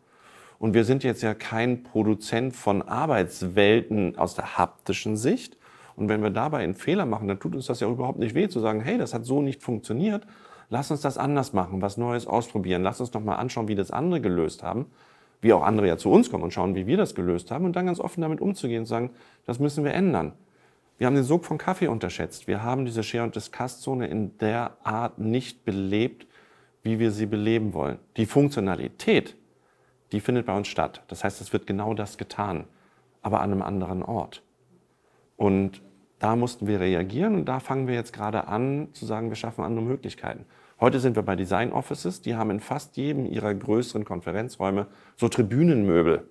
Und 0.60 0.74
wir 0.74 0.84
sind 0.86 1.04
jetzt 1.04 1.22
ja 1.22 1.34
kein 1.34 1.84
Produzent 1.84 2.56
von 2.56 2.82
Arbeitswelten 2.82 4.18
aus 4.18 4.36
der 4.36 4.58
haptischen 4.58 5.16
Sicht. 5.16 5.58
Und 5.96 6.10
wenn 6.10 6.22
wir 6.22 6.30
dabei 6.30 6.60
einen 6.60 6.76
Fehler 6.76 7.06
machen, 7.06 7.28
dann 7.28 7.40
tut 7.40 7.56
uns 7.56 7.68
das 7.68 7.80
ja 7.80 7.90
überhaupt 7.90 8.20
nicht 8.20 8.36
weh 8.36 8.48
zu 8.48 8.60
sagen, 8.60 8.82
hey, 8.82 8.98
das 8.98 9.14
hat 9.14 9.26
so 9.26 9.42
nicht 9.42 9.62
funktioniert. 9.62 10.26
Lass 10.70 10.92
uns 10.92 11.02
das 11.02 11.18
anders 11.18 11.54
machen, 11.54 11.82
was 11.82 11.98
Neues 11.98 12.28
ausprobieren. 12.28 12.84
Lass 12.84 13.00
uns 13.00 13.12
doch 13.12 13.24
mal 13.24 13.36
anschauen, 13.36 13.68
wie 13.68 13.76
das 13.76 13.92
andere 13.92 14.20
gelöst 14.20 14.64
haben. 14.64 14.88
Wie 15.42 15.54
auch 15.54 15.64
andere 15.64 15.88
ja 15.88 15.98
zu 15.98 16.10
uns 16.10 16.32
kommen 16.32 16.44
und 16.44 16.54
schauen, 16.54 16.76
wie 16.76 16.88
wir 16.88 16.98
das 16.98 17.14
gelöst 17.14 17.52
haben. 17.52 17.66
Und 17.66 17.76
dann 17.76 17.86
ganz 17.86 18.00
offen 18.00 18.22
damit 18.22 18.42
umzugehen 18.42 18.82
und 18.82 18.86
sagen, 18.88 19.12
das 19.46 19.60
müssen 19.60 19.84
wir 19.84 19.94
ändern. 19.94 20.34
Wir 20.98 21.06
haben 21.06 21.16
den 21.16 21.24
Sog 21.24 21.46
von 21.46 21.60
Kaffee 21.60 21.88
unterschätzt. 21.88 22.48
Wir 22.48 22.64
haben 22.64 22.86
diese 22.86 23.04
Share- 23.04 23.24
und 23.24 23.36
Discuss-Zone 23.36 24.08
in 24.08 24.36
der 24.40 24.78
Art 24.84 25.20
nicht 25.20 25.64
belebt, 25.64 26.26
wie 26.82 26.98
wir 26.98 27.12
sie 27.12 27.28
beleben 27.28 27.74
wollen. 27.74 28.00
Die 28.18 28.26
Funktionalität 28.26 29.36
die 30.12 30.20
findet 30.20 30.46
bei 30.46 30.56
uns 30.56 30.68
statt. 30.68 31.04
Das 31.08 31.24
heißt, 31.24 31.42
es 31.42 31.54
wird 31.54 31.68
genau 31.68 31.94
das 31.94 32.18
getan, 32.18 32.66
aber 33.22 33.42
an 33.42 33.52
einem 33.52 33.62
anderen 33.62 34.04
Ort. 34.04 34.44
Und 35.36 35.82
da 36.20 36.36
mussten 36.36 36.68
wir 36.68 36.80
reagieren 36.80 37.36
und 37.36 37.46
da 37.46 37.60
fangen 37.60 37.88
wir 37.88 37.94
jetzt 37.94 38.14
gerade 38.14 38.48
an 38.48 38.90
zu 38.94 39.06
sagen, 39.06 39.30
wir 39.30 39.36
schaffen 39.36 39.64
andere 39.64 39.86
Möglichkeiten. 39.86 40.46
Heute 40.80 41.00
sind 41.00 41.16
wir 41.16 41.24
bei 41.24 41.36
Design 41.36 41.72
Offices, 41.72 42.22
die 42.22 42.36
haben 42.36 42.52
in 42.52 42.60
fast 42.60 42.98
jedem 42.98 43.26
ihrer 43.26 43.54
größeren 43.54 44.06
Konferenzräume 44.06 44.88
so 45.16 45.28
Tribünenmöbel. 45.28 46.30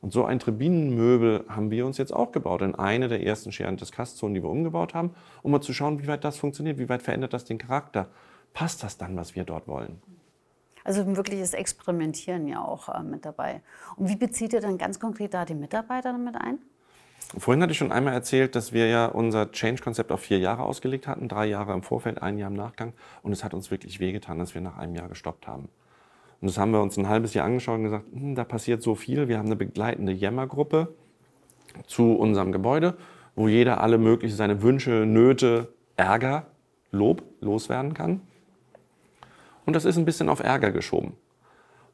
Und 0.00 0.12
so 0.12 0.24
ein 0.24 0.38
Tribünenmöbel 0.38 1.44
haben 1.48 1.70
wir 1.70 1.84
uns 1.84 1.98
jetzt 1.98 2.12
auch 2.12 2.30
gebaut 2.30 2.62
in 2.62 2.74
eine 2.74 3.08
der 3.08 3.24
ersten 3.24 3.50
Share- 3.50 3.68
und 3.68 3.80
Discuss-Zonen, 3.80 4.34
die 4.34 4.42
wir 4.42 4.50
umgebaut 4.50 4.94
haben, 4.94 5.10
um 5.42 5.50
mal 5.50 5.60
zu 5.60 5.72
schauen, 5.72 6.00
wie 6.00 6.06
weit 6.06 6.22
das 6.24 6.36
funktioniert, 6.36 6.78
wie 6.78 6.88
weit 6.88 7.02
verändert 7.02 7.32
das 7.32 7.44
den 7.44 7.58
Charakter. 7.58 8.08
Passt 8.54 8.82
das 8.82 8.96
dann, 8.96 9.16
was 9.16 9.34
wir 9.34 9.44
dort 9.44 9.66
wollen? 9.66 10.00
Also 10.88 11.02
ein 11.02 11.18
wirkliches 11.18 11.52
Experimentieren 11.52 12.48
ja 12.48 12.64
auch 12.64 12.88
äh, 12.88 13.02
mit 13.02 13.26
dabei. 13.26 13.60
Und 13.96 14.08
wie 14.08 14.16
bezieht 14.16 14.54
ihr 14.54 14.62
dann 14.62 14.78
ganz 14.78 14.98
konkret 14.98 15.34
da 15.34 15.44
die 15.44 15.54
Mitarbeiter 15.54 16.12
damit 16.12 16.36
ein? 16.36 16.60
Vorhin 17.36 17.62
hatte 17.62 17.72
ich 17.72 17.76
schon 17.76 17.92
einmal 17.92 18.14
erzählt, 18.14 18.54
dass 18.54 18.72
wir 18.72 18.88
ja 18.88 19.04
unser 19.04 19.52
Change-Konzept 19.52 20.10
auf 20.10 20.20
vier 20.20 20.38
Jahre 20.38 20.62
ausgelegt 20.62 21.06
hatten. 21.06 21.28
Drei 21.28 21.44
Jahre 21.44 21.74
im 21.74 21.82
Vorfeld, 21.82 22.22
ein 22.22 22.38
Jahr 22.38 22.50
im 22.50 22.56
Nachgang. 22.56 22.94
Und 23.22 23.32
es 23.32 23.44
hat 23.44 23.52
uns 23.52 23.70
wirklich 23.70 24.00
wehgetan, 24.00 24.38
dass 24.38 24.54
wir 24.54 24.62
nach 24.62 24.78
einem 24.78 24.94
Jahr 24.94 25.10
gestoppt 25.10 25.46
haben. 25.46 25.68
Und 26.40 26.48
das 26.48 26.56
haben 26.56 26.70
wir 26.70 26.80
uns 26.80 26.96
ein 26.96 27.06
halbes 27.06 27.34
Jahr 27.34 27.44
angeschaut 27.44 27.76
und 27.76 27.84
gesagt, 27.84 28.06
hm, 28.10 28.34
da 28.34 28.44
passiert 28.44 28.82
so 28.82 28.94
viel. 28.94 29.28
Wir 29.28 29.36
haben 29.36 29.44
eine 29.44 29.56
begleitende 29.56 30.12
Jammergruppe 30.12 30.94
zu 31.86 32.14
unserem 32.14 32.50
Gebäude, 32.50 32.96
wo 33.34 33.46
jeder 33.46 33.82
alle 33.82 33.98
möglichen 33.98 34.38
seine 34.38 34.62
Wünsche, 34.62 35.04
Nöte, 35.04 35.68
Ärger, 35.98 36.46
Lob 36.92 37.24
loswerden 37.42 37.92
kann. 37.92 38.22
Und 39.68 39.74
das 39.74 39.84
ist 39.84 39.98
ein 39.98 40.06
bisschen 40.06 40.30
auf 40.30 40.40
Ärger 40.40 40.70
geschoben. 40.70 41.12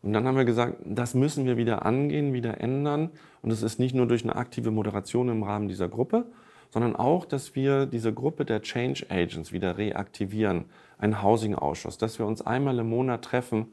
Und 0.00 0.12
dann 0.12 0.28
haben 0.28 0.36
wir 0.36 0.44
gesagt, 0.44 0.76
das 0.84 1.12
müssen 1.14 1.44
wir 1.44 1.56
wieder 1.56 1.84
angehen, 1.84 2.32
wieder 2.32 2.60
ändern. 2.60 3.10
Und 3.42 3.50
es 3.50 3.64
ist 3.64 3.80
nicht 3.80 3.96
nur 3.96 4.06
durch 4.06 4.22
eine 4.22 4.36
aktive 4.36 4.70
Moderation 4.70 5.28
im 5.28 5.42
Rahmen 5.42 5.66
dieser 5.66 5.88
Gruppe, 5.88 6.24
sondern 6.70 6.94
auch, 6.94 7.24
dass 7.24 7.56
wir 7.56 7.86
diese 7.86 8.14
Gruppe 8.14 8.44
der 8.44 8.62
Change 8.62 9.06
Agents 9.08 9.50
wieder 9.50 9.76
reaktivieren, 9.76 10.66
einen 10.98 11.20
Housing-Ausschuss, 11.20 11.98
dass 11.98 12.20
wir 12.20 12.26
uns 12.26 12.46
einmal 12.46 12.78
im 12.78 12.88
Monat 12.88 13.22
treffen 13.22 13.66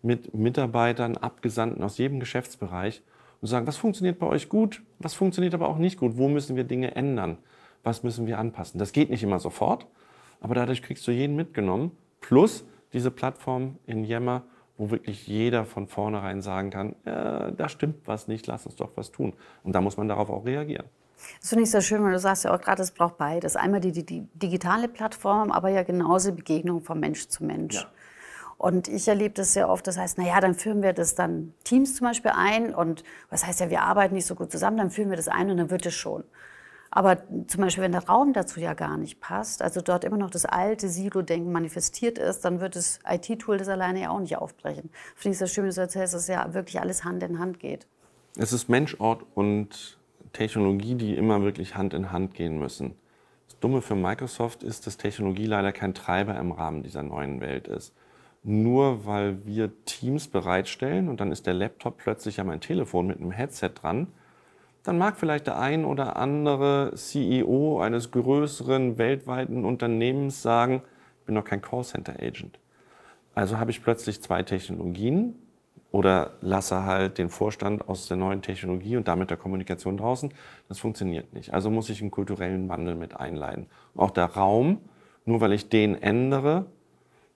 mit 0.00 0.32
Mitarbeitern, 0.32 1.18
Abgesandten 1.18 1.84
aus 1.84 1.98
jedem 1.98 2.20
Geschäftsbereich 2.20 3.02
und 3.42 3.48
sagen, 3.48 3.66
was 3.66 3.76
funktioniert 3.76 4.18
bei 4.18 4.28
euch 4.28 4.48
gut, 4.48 4.80
was 4.98 5.12
funktioniert 5.12 5.52
aber 5.52 5.68
auch 5.68 5.76
nicht 5.76 5.98
gut, 5.98 6.16
wo 6.16 6.26
müssen 6.28 6.56
wir 6.56 6.64
Dinge 6.64 6.96
ändern, 6.96 7.36
was 7.82 8.02
müssen 8.02 8.26
wir 8.26 8.38
anpassen. 8.38 8.78
Das 8.78 8.92
geht 8.92 9.10
nicht 9.10 9.22
immer 9.22 9.40
sofort, 9.40 9.86
aber 10.40 10.54
dadurch 10.54 10.80
kriegst 10.80 11.06
du 11.06 11.10
jeden 11.10 11.36
mitgenommen, 11.36 11.90
plus 12.22 12.64
diese 12.92 13.10
Plattform 13.10 13.78
in 13.86 14.04
Yammer, 14.04 14.42
wo 14.76 14.90
wirklich 14.90 15.26
jeder 15.26 15.64
von 15.64 15.86
vornherein 15.86 16.42
sagen 16.42 16.70
kann, 16.70 16.94
äh, 17.04 17.52
da 17.52 17.68
stimmt 17.68 18.06
was 18.06 18.28
nicht, 18.28 18.46
lass 18.46 18.66
uns 18.66 18.76
doch 18.76 18.90
was 18.96 19.12
tun. 19.12 19.34
Und 19.62 19.74
da 19.74 19.80
muss 19.80 19.96
man 19.96 20.08
darauf 20.08 20.30
auch 20.30 20.44
reagieren. 20.44 20.86
Das 21.40 21.50
finde 21.50 21.64
ich 21.64 21.70
sehr 21.70 21.82
schön, 21.82 22.02
weil 22.02 22.12
du 22.12 22.18
sagst 22.18 22.44
ja 22.44 22.54
auch 22.54 22.60
gerade, 22.60 22.82
es 22.82 22.90
braucht 22.90 23.16
beides. 23.16 23.56
Einmal 23.56 23.80
die, 23.80 23.92
die, 23.92 24.04
die, 24.04 24.26
digitale 24.34 24.88
Plattform, 24.88 25.52
aber 25.52 25.68
ja 25.68 25.82
genauso 25.82 26.32
Begegnung 26.32 26.82
von 26.82 26.98
Mensch 26.98 27.28
zu 27.28 27.44
Mensch. 27.44 27.76
Ja. 27.76 27.86
Und 28.58 28.88
ich 28.88 29.08
erlebe 29.08 29.34
das 29.34 29.54
sehr 29.54 29.68
oft, 29.68 29.86
das 29.86 29.98
heißt, 29.98 30.18
naja, 30.18 30.40
dann 30.40 30.54
führen 30.54 30.82
wir 30.82 30.92
das 30.92 31.16
dann 31.16 31.52
Teams 31.64 31.96
zum 31.96 32.06
Beispiel 32.06 32.30
ein 32.32 32.72
und 32.72 33.02
was 33.28 33.44
heißt 33.44 33.58
ja, 33.58 33.70
wir 33.70 33.82
arbeiten 33.82 34.14
nicht 34.14 34.26
so 34.26 34.36
gut 34.36 34.52
zusammen, 34.52 34.76
dann 34.76 34.90
führen 34.90 35.10
wir 35.10 35.16
das 35.16 35.26
ein 35.26 35.50
und 35.50 35.56
dann 35.56 35.70
wird 35.70 35.84
es 35.84 35.94
schon. 35.94 36.22
Aber 36.94 37.22
zum 37.46 37.62
Beispiel, 37.62 37.82
wenn 37.82 37.92
der 37.92 38.06
Raum 38.06 38.34
dazu 38.34 38.60
ja 38.60 38.74
gar 38.74 38.98
nicht 38.98 39.18
passt, 39.18 39.62
also 39.62 39.80
dort 39.80 40.04
immer 40.04 40.18
noch 40.18 40.28
das 40.28 40.44
alte 40.44 40.90
Silo-Denken 40.90 41.50
manifestiert 41.50 42.18
ist, 42.18 42.42
dann 42.44 42.60
wird 42.60 42.76
das 42.76 42.98
IT-Tool 43.08 43.56
das 43.56 43.68
alleine 43.68 44.02
ja 44.02 44.10
auch 44.10 44.20
nicht 44.20 44.36
aufbrechen. 44.36 44.90
Finde 45.16 45.32
ich 45.32 45.38
sehr 45.38 45.46
schön, 45.46 45.64
dass 45.64 45.76
du 45.76 45.80
erzählst, 45.80 46.12
dass 46.12 46.28
ja 46.28 46.52
wirklich 46.52 46.80
alles 46.82 47.02
Hand 47.02 47.22
in 47.22 47.38
Hand 47.38 47.60
geht. 47.60 47.86
Es 48.36 48.52
ist 48.52 48.68
Mensch, 48.68 49.00
Ort 49.00 49.24
und 49.34 49.98
Technologie, 50.34 50.94
die 50.94 51.16
immer 51.16 51.40
wirklich 51.40 51.76
Hand 51.76 51.94
in 51.94 52.12
Hand 52.12 52.34
gehen 52.34 52.58
müssen. 52.58 52.94
Das 53.48 53.58
Dumme 53.58 53.80
für 53.80 53.94
Microsoft 53.94 54.62
ist, 54.62 54.86
dass 54.86 54.98
Technologie 54.98 55.46
leider 55.46 55.72
kein 55.72 55.94
Treiber 55.94 56.38
im 56.38 56.52
Rahmen 56.52 56.82
dieser 56.82 57.02
neuen 57.02 57.40
Welt 57.40 57.68
ist. 57.68 57.94
Nur 58.42 59.06
weil 59.06 59.46
wir 59.46 59.70
Teams 59.86 60.28
bereitstellen 60.28 61.08
und 61.08 61.20
dann 61.22 61.32
ist 61.32 61.46
der 61.46 61.54
Laptop 61.54 61.96
plötzlich 61.96 62.38
an 62.38 62.48
mein 62.48 62.60
Telefon 62.60 63.06
mit 63.06 63.18
einem 63.18 63.30
Headset 63.30 63.70
dran, 63.80 64.08
dann 64.82 64.98
mag 64.98 65.16
vielleicht 65.16 65.46
der 65.46 65.58
ein 65.58 65.84
oder 65.84 66.16
andere 66.16 66.92
CEO 66.94 67.80
eines 67.80 68.10
größeren 68.10 68.98
weltweiten 68.98 69.64
Unternehmens 69.64 70.42
sagen, 70.42 70.82
ich 71.20 71.26
bin 71.26 71.34
noch 71.34 71.44
kein 71.44 71.62
Callcenter-Agent. 71.62 72.58
Also 73.34 73.58
habe 73.58 73.70
ich 73.70 73.82
plötzlich 73.82 74.20
zwei 74.20 74.42
Technologien 74.42 75.34
oder 75.92 76.32
lasse 76.40 76.84
halt 76.84 77.18
den 77.18 77.28
Vorstand 77.28 77.88
aus 77.88 78.08
der 78.08 78.16
neuen 78.16 78.42
Technologie 78.42 78.96
und 78.96 79.06
damit 79.08 79.30
der 79.30 79.36
Kommunikation 79.36 79.96
draußen. 79.96 80.32
Das 80.68 80.78
funktioniert 80.78 81.32
nicht. 81.32 81.54
Also 81.54 81.70
muss 81.70 81.90
ich 81.90 82.00
einen 82.00 82.10
kulturellen 82.10 82.68
Wandel 82.68 82.94
mit 82.94 83.16
einleiten. 83.16 83.66
Auch 83.94 84.10
der 84.10 84.24
Raum, 84.24 84.78
nur 85.24 85.40
weil 85.40 85.52
ich 85.52 85.68
den 85.68 86.00
ändere, 86.02 86.66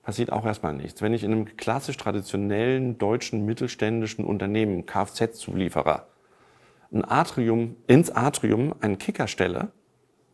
passiert 0.03 0.33
auch 0.33 0.45
erstmal 0.45 0.73
nichts. 0.73 1.03
Wenn 1.03 1.15
ich 1.15 1.23
in 1.23 1.33
einem 1.33 1.57
klassisch 1.57 1.97
traditionellen 1.97 2.99
deutschen 2.99 3.45
mittelständischen 3.45 4.25
Unternehmen, 4.25 4.87
Kfz-Zulieferer, 4.87 6.07
ein 6.93 7.05
Atrium, 7.05 7.77
ins 7.87 8.11
Atrium 8.11 8.75
einen 8.81 8.99
Kicker 8.99 9.29
stelle, 9.29 9.73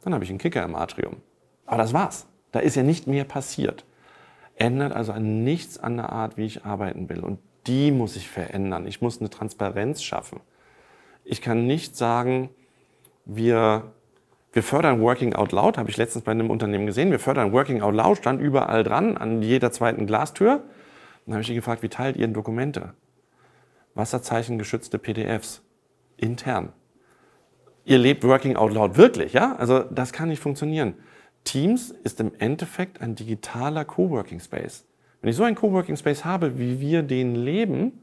dann 0.02 0.14
habe 0.14 0.24
ich 0.24 0.30
einen 0.30 0.38
Kicker 0.38 0.62
im 0.64 0.74
Atrium. 0.74 1.16
Aber 1.66 1.78
das 1.78 1.92
war's. 1.92 2.26
Da 2.50 2.60
ist 2.60 2.76
ja 2.76 2.82
nicht 2.82 3.06
mehr 3.06 3.24
passiert. 3.24 3.84
Ändert 4.56 4.92
also 4.92 5.12
an 5.12 5.44
nichts 5.44 5.78
an 5.78 5.96
der 5.96 6.10
Art, 6.10 6.36
wie 6.36 6.44
ich 6.44 6.64
arbeiten 6.64 7.08
will. 7.08 7.20
Und 7.20 7.38
die 7.66 7.90
muss 7.90 8.16
ich 8.16 8.28
verändern. 8.28 8.86
Ich 8.86 9.00
muss 9.00 9.20
eine 9.20 9.30
Transparenz 9.30 10.02
schaffen. 10.02 10.40
Ich 11.24 11.40
kann 11.40 11.66
nicht 11.66 11.96
sagen, 11.96 12.50
wir, 13.24 13.92
wir 14.52 14.62
fördern 14.62 15.00
Working 15.00 15.34
Out 15.34 15.52
Loud, 15.52 15.78
habe 15.78 15.88
ich 15.88 15.96
letztens 15.96 16.24
bei 16.24 16.32
einem 16.32 16.50
Unternehmen 16.50 16.86
gesehen. 16.86 17.10
Wir 17.10 17.20
fördern 17.20 17.52
Working 17.52 17.80
Out 17.80 17.94
Loud, 17.94 18.18
stand 18.18 18.40
überall 18.40 18.82
dran, 18.82 19.16
an 19.16 19.40
jeder 19.42 19.70
zweiten 19.70 20.06
Glastür. 20.06 20.64
Dann 21.24 21.34
habe 21.34 21.42
ich 21.42 21.48
die 21.48 21.54
gefragt, 21.54 21.82
wie 21.82 21.88
teilt 21.88 22.16
ihr 22.16 22.26
Dokumente? 22.28 22.94
Wasserzeichen 23.94 24.58
geschützte 24.58 24.98
PDFs 24.98 25.62
intern. 26.16 26.72
Ihr 27.84 27.98
lebt 27.98 28.22
Working 28.24 28.56
Out 28.56 28.72
Loud 28.72 28.96
wirklich, 28.96 29.32
ja? 29.32 29.56
Also 29.56 29.80
das 29.80 30.12
kann 30.12 30.28
nicht 30.28 30.40
funktionieren. 30.40 30.94
Teams 31.44 31.90
ist 31.90 32.20
im 32.20 32.32
Endeffekt 32.38 33.00
ein 33.00 33.14
digitaler 33.14 33.84
Coworking 33.84 34.40
Space. 34.40 34.86
Wenn 35.20 35.30
ich 35.30 35.36
so 35.36 35.44
einen 35.44 35.56
Coworking 35.56 35.96
Space 35.96 36.24
habe, 36.24 36.58
wie 36.58 36.80
wir 36.80 37.02
den 37.02 37.34
leben, 37.34 38.00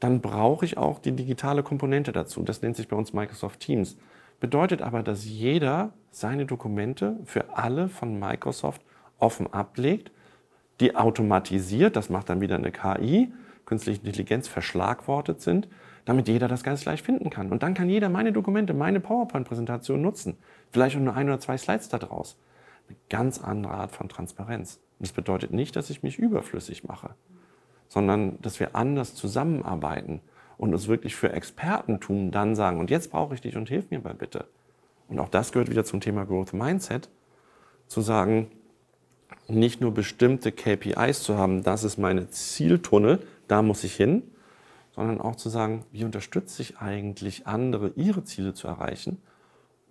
dann 0.00 0.20
brauche 0.20 0.64
ich 0.64 0.78
auch 0.78 0.98
die 0.98 1.12
digitale 1.12 1.62
Komponente 1.62 2.12
dazu. 2.12 2.42
Das 2.42 2.62
nennt 2.62 2.76
sich 2.76 2.88
bei 2.88 2.96
uns 2.96 3.12
Microsoft 3.12 3.60
Teams. 3.60 3.96
Bedeutet 4.40 4.82
aber, 4.82 5.02
dass 5.02 5.24
jeder 5.24 5.92
seine 6.10 6.46
Dokumente 6.46 7.18
für 7.24 7.56
alle 7.56 7.88
von 7.88 8.18
Microsoft 8.18 8.82
offen 9.18 9.52
ablegt, 9.52 10.12
die 10.80 10.94
automatisiert, 10.94 11.96
das 11.96 12.08
macht 12.08 12.28
dann 12.28 12.40
wieder 12.40 12.54
eine 12.54 12.70
KI, 12.70 13.32
künstliche 13.66 14.00
Intelligenz 14.04 14.46
verschlagwortet 14.46 15.40
sind 15.40 15.68
damit 16.08 16.26
jeder 16.26 16.48
das 16.48 16.62
ganz 16.64 16.86
leicht 16.86 17.04
finden 17.04 17.28
kann. 17.28 17.52
Und 17.52 17.62
dann 17.62 17.74
kann 17.74 17.90
jeder 17.90 18.08
meine 18.08 18.32
Dokumente, 18.32 18.72
meine 18.72 18.98
PowerPoint-Präsentation 18.98 20.00
nutzen. 20.00 20.38
Vielleicht 20.70 20.96
auch 20.96 21.00
nur 21.00 21.14
ein 21.14 21.28
oder 21.28 21.38
zwei 21.38 21.58
Slides 21.58 21.90
daraus. 21.90 22.38
Eine 22.88 22.96
ganz 23.10 23.38
andere 23.44 23.74
Art 23.74 23.90
von 23.90 24.08
Transparenz. 24.08 24.80
Und 24.98 25.06
das 25.06 25.12
bedeutet 25.12 25.52
nicht, 25.52 25.76
dass 25.76 25.90
ich 25.90 26.02
mich 26.02 26.18
überflüssig 26.18 26.84
mache, 26.84 27.10
sondern 27.88 28.40
dass 28.40 28.58
wir 28.58 28.74
anders 28.74 29.14
zusammenarbeiten 29.14 30.22
und 30.56 30.72
uns 30.72 30.88
wirklich 30.88 31.14
für 31.14 31.30
Expertentum 31.30 32.30
dann 32.30 32.56
sagen, 32.56 32.80
und 32.80 32.88
jetzt 32.88 33.10
brauche 33.10 33.34
ich 33.34 33.42
dich 33.42 33.58
und 33.58 33.68
hilf 33.68 33.90
mir 33.90 34.00
mal 34.00 34.14
bitte. 34.14 34.46
Und 35.08 35.18
auch 35.18 35.28
das 35.28 35.52
gehört 35.52 35.70
wieder 35.70 35.84
zum 35.84 36.00
Thema 36.00 36.24
Growth 36.24 36.54
Mindset, 36.54 37.10
zu 37.86 38.00
sagen, 38.00 38.50
nicht 39.46 39.82
nur 39.82 39.92
bestimmte 39.92 40.52
KPIs 40.52 41.22
zu 41.22 41.36
haben, 41.36 41.62
das 41.62 41.84
ist 41.84 41.98
meine 41.98 42.30
Zieltunnel, 42.30 43.18
da 43.46 43.60
muss 43.60 43.84
ich 43.84 43.94
hin, 43.94 44.22
sondern 44.98 45.20
auch 45.20 45.36
zu 45.36 45.48
sagen, 45.48 45.84
wie 45.92 46.02
unterstütze 46.02 46.60
ich 46.60 46.78
eigentlich 46.78 47.46
andere, 47.46 47.92
ihre 47.94 48.24
Ziele 48.24 48.52
zu 48.52 48.66
erreichen 48.66 49.18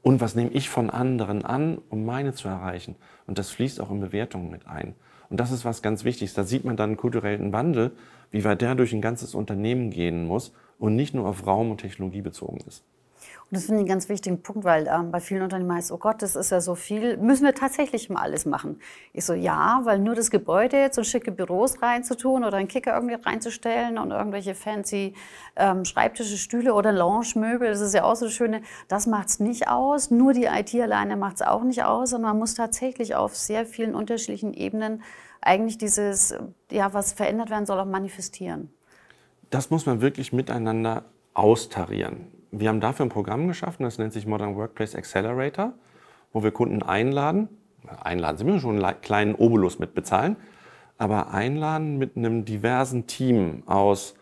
und 0.02 0.20
was 0.20 0.36
nehme 0.36 0.50
ich 0.50 0.67
von 0.67 0.89
anderen 0.89 1.46
an, 1.46 1.78
um 1.88 2.06
meine 2.06 2.34
zu 2.34 2.50
erreichen. 2.50 2.96
Und 3.26 3.38
das 3.38 3.50
fließt 3.52 3.80
auch 3.80 3.89
in 3.89 4.02
Bewertungen 4.02 4.52
mit 4.52 4.67
ein. 4.67 4.96
Und 5.30 5.39
das 5.39 5.52
ist 5.52 5.63
was 5.63 5.82
ganz 5.82 6.04
Wichtiges. 6.04 6.34
Da 6.34 6.43
sieht 6.43 6.65
man 6.65 6.76
dann 6.76 6.89
einen 6.89 6.98
kulturellen 6.98 7.54
Wandel, 7.54 7.93
wie 8.32 8.43
weit 8.43 8.62
der 8.62 8.76
durch 8.76 8.91
ein 8.91 9.00
ganzes 9.00 9.34
Unternehmen 9.34 9.91
gehen 9.91 10.26
muss 10.28 10.52
und 10.78 10.98
nicht 10.98 11.13
nur 11.13 11.26
auf 11.26 11.48
Raum 11.48 11.72
und 11.72 11.78
Technologie 11.78 12.22
bezogen 12.22 12.60
ist. 12.67 12.84
Und 13.50 13.56
das 13.56 13.66
finde 13.68 13.80
ich 13.80 13.84
einen 13.84 13.88
ganz 13.88 14.10
wichtigen 14.10 14.42
Punkt, 14.42 14.66
weil 14.66 14.88
ähm, 14.88 15.10
bei 15.10 15.22
vielen 15.22 15.42
Unternehmen 15.42 15.74
heißt, 15.74 15.94
oh 15.94 15.98
Gott, 15.98 16.22
das 16.22 16.36
ist 16.36 16.52
ja 16.52 16.60
so 16.60 16.76
viel, 16.76 17.16
müssen 17.16 17.46
wir 17.46 17.56
tatsächlich 17.56 18.10
mal 18.10 18.22
alles 18.22 18.46
machen? 18.46 18.82
Ich 19.14 19.24
so, 19.24 19.34
ja, 19.34 19.80
weil 19.86 20.00
nur 20.00 20.16
das 20.16 20.32
Gebäude 20.32 20.76
jetzt 20.76 20.98
und 20.98 21.06
schicke 21.06 21.32
Büros 21.32 21.82
reinzutun 21.82 22.44
oder 22.44 22.58
einen 22.58 22.68
Kicker 22.68 22.94
irgendwie 22.94 23.16
reinzustellen 23.16 24.00
und 24.00 24.12
irgendwelche 24.12 24.54
fancy 24.54 25.14
ähm, 25.56 25.86
Schreibtische, 25.86 26.38
Stühle 26.38 26.74
oder 26.74 26.92
Lounge-Möbel, 26.92 27.70
das 27.70 27.80
ist 27.80 27.94
ja 27.94 28.04
auch 28.04 28.18
so 28.18 28.26
das 28.26 28.34
Schöne, 28.34 28.64
das 28.90 29.08
macht 29.08 29.30
es 29.30 29.40
nicht 29.40 29.70
aus. 29.70 30.12
Nur 30.12 30.34
die 30.34 30.46
IT 30.46 30.76
alleine 30.76 31.16
macht 31.16 31.36
es 31.36 31.42
auch 31.42 31.64
nicht 31.64 31.86
aus, 31.86 32.10
sondern 32.10 32.32
man 32.32 32.40
muss 32.40 32.54
tatsächlich 32.54 33.16
auf 33.16 33.34
sehr 33.34 33.66
vielen 33.66 33.96
unterschiedlichen 33.96 34.54
Ebenen 34.54 35.04
eigentlich 35.40 35.78
dieses, 35.78 36.36
ja, 36.70 36.94
was 36.94 37.14
verändert 37.14 37.50
werden 37.50 37.66
soll, 37.66 37.80
auch 37.80 37.86
manifestieren. 37.86 38.74
Das 39.52 39.70
muss 39.70 39.86
man 39.86 40.02
wirklich 40.02 40.34
miteinander 40.34 41.06
austarieren 41.34 42.37
wir 42.52 42.70
haben 42.70 42.80
dafür 42.80 43.06
ein 43.06 43.10
Programm 43.10 43.48
geschaffen, 43.48 43.84
das 43.84 43.98
nennt 43.98 44.14
sich 44.14 44.26
Modern 44.26 44.56
Workplace 44.56 44.96
Accelerator, 44.96 45.74
wo 46.34 46.44
wir 46.44 46.52
Kunden 46.52 46.84
einladen. 46.84 47.50
Einladen, 48.02 48.38
sie 48.38 48.44
müssen 48.44 48.60
schon 48.60 48.84
einen 48.84 49.02
kleinen 49.02 49.36
Obolus 49.36 49.80
mit 49.80 49.94
bezahlen, 49.94 50.36
aber 50.98 51.32
einladen 51.32 51.98
mit 51.98 52.18
einem 52.18 52.44
diversen 52.46 53.08
Team 53.08 53.64
aus 53.66 54.16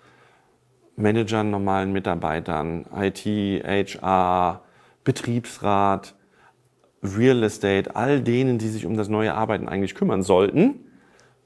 Managern, 0.95 1.49
normalen 1.49 1.91
Mitarbeitern, 1.91 2.85
IT, 2.95 3.25
HR, 3.25 4.61
Betriebsrat, 5.03 6.15
Real 7.03 7.43
Estate, 7.43 7.95
all 7.95 8.21
denen, 8.21 8.57
die 8.57 8.69
sich 8.69 8.85
um 8.85 8.97
das 8.97 9.09
neue 9.09 9.33
Arbeiten 9.33 9.67
eigentlich 9.67 9.95
kümmern 9.95 10.23
sollten, 10.23 10.79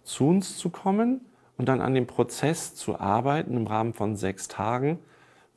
zu 0.03 0.27
uns 0.27 0.57
zu 0.57 0.69
kommen 0.69 1.21
und 1.57 1.67
dann 1.67 1.81
an 1.81 1.93
dem 1.93 2.07
Prozess 2.07 2.75
zu 2.75 2.99
arbeiten 2.99 3.55
im 3.55 3.67
Rahmen 3.67 3.93
von 3.93 4.15
sechs 4.15 4.47
Tagen, 4.47 4.99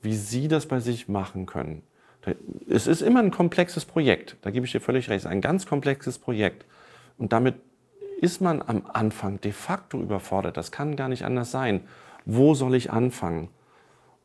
wie 0.02 0.14
Sie 0.14 0.48
das 0.48 0.66
bei 0.66 0.80
sich 0.80 1.08
machen 1.08 1.46
können. 1.46 1.82
Es 2.68 2.86
ist 2.86 3.02
immer 3.02 3.20
ein 3.20 3.30
komplexes 3.30 3.84
Projekt, 3.84 4.36
da 4.42 4.50
gebe 4.50 4.66
ich 4.66 4.72
dir 4.72 4.80
völlig 4.80 5.08
recht, 5.08 5.26
ein 5.26 5.40
ganz 5.40 5.66
komplexes 5.66 6.18
Projekt. 6.18 6.66
Und 7.18 7.32
damit 7.32 7.56
ist 8.20 8.40
man 8.40 8.62
am 8.62 8.84
Anfang 8.92 9.40
de 9.40 9.50
facto 9.50 10.00
überfordert. 10.00 10.56
Das 10.56 10.70
kann 10.70 10.94
gar 10.94 11.08
nicht 11.08 11.24
anders 11.24 11.50
sein. 11.50 11.80
Wo 12.24 12.54
soll 12.54 12.76
ich 12.76 12.92
anfangen? 12.92 13.48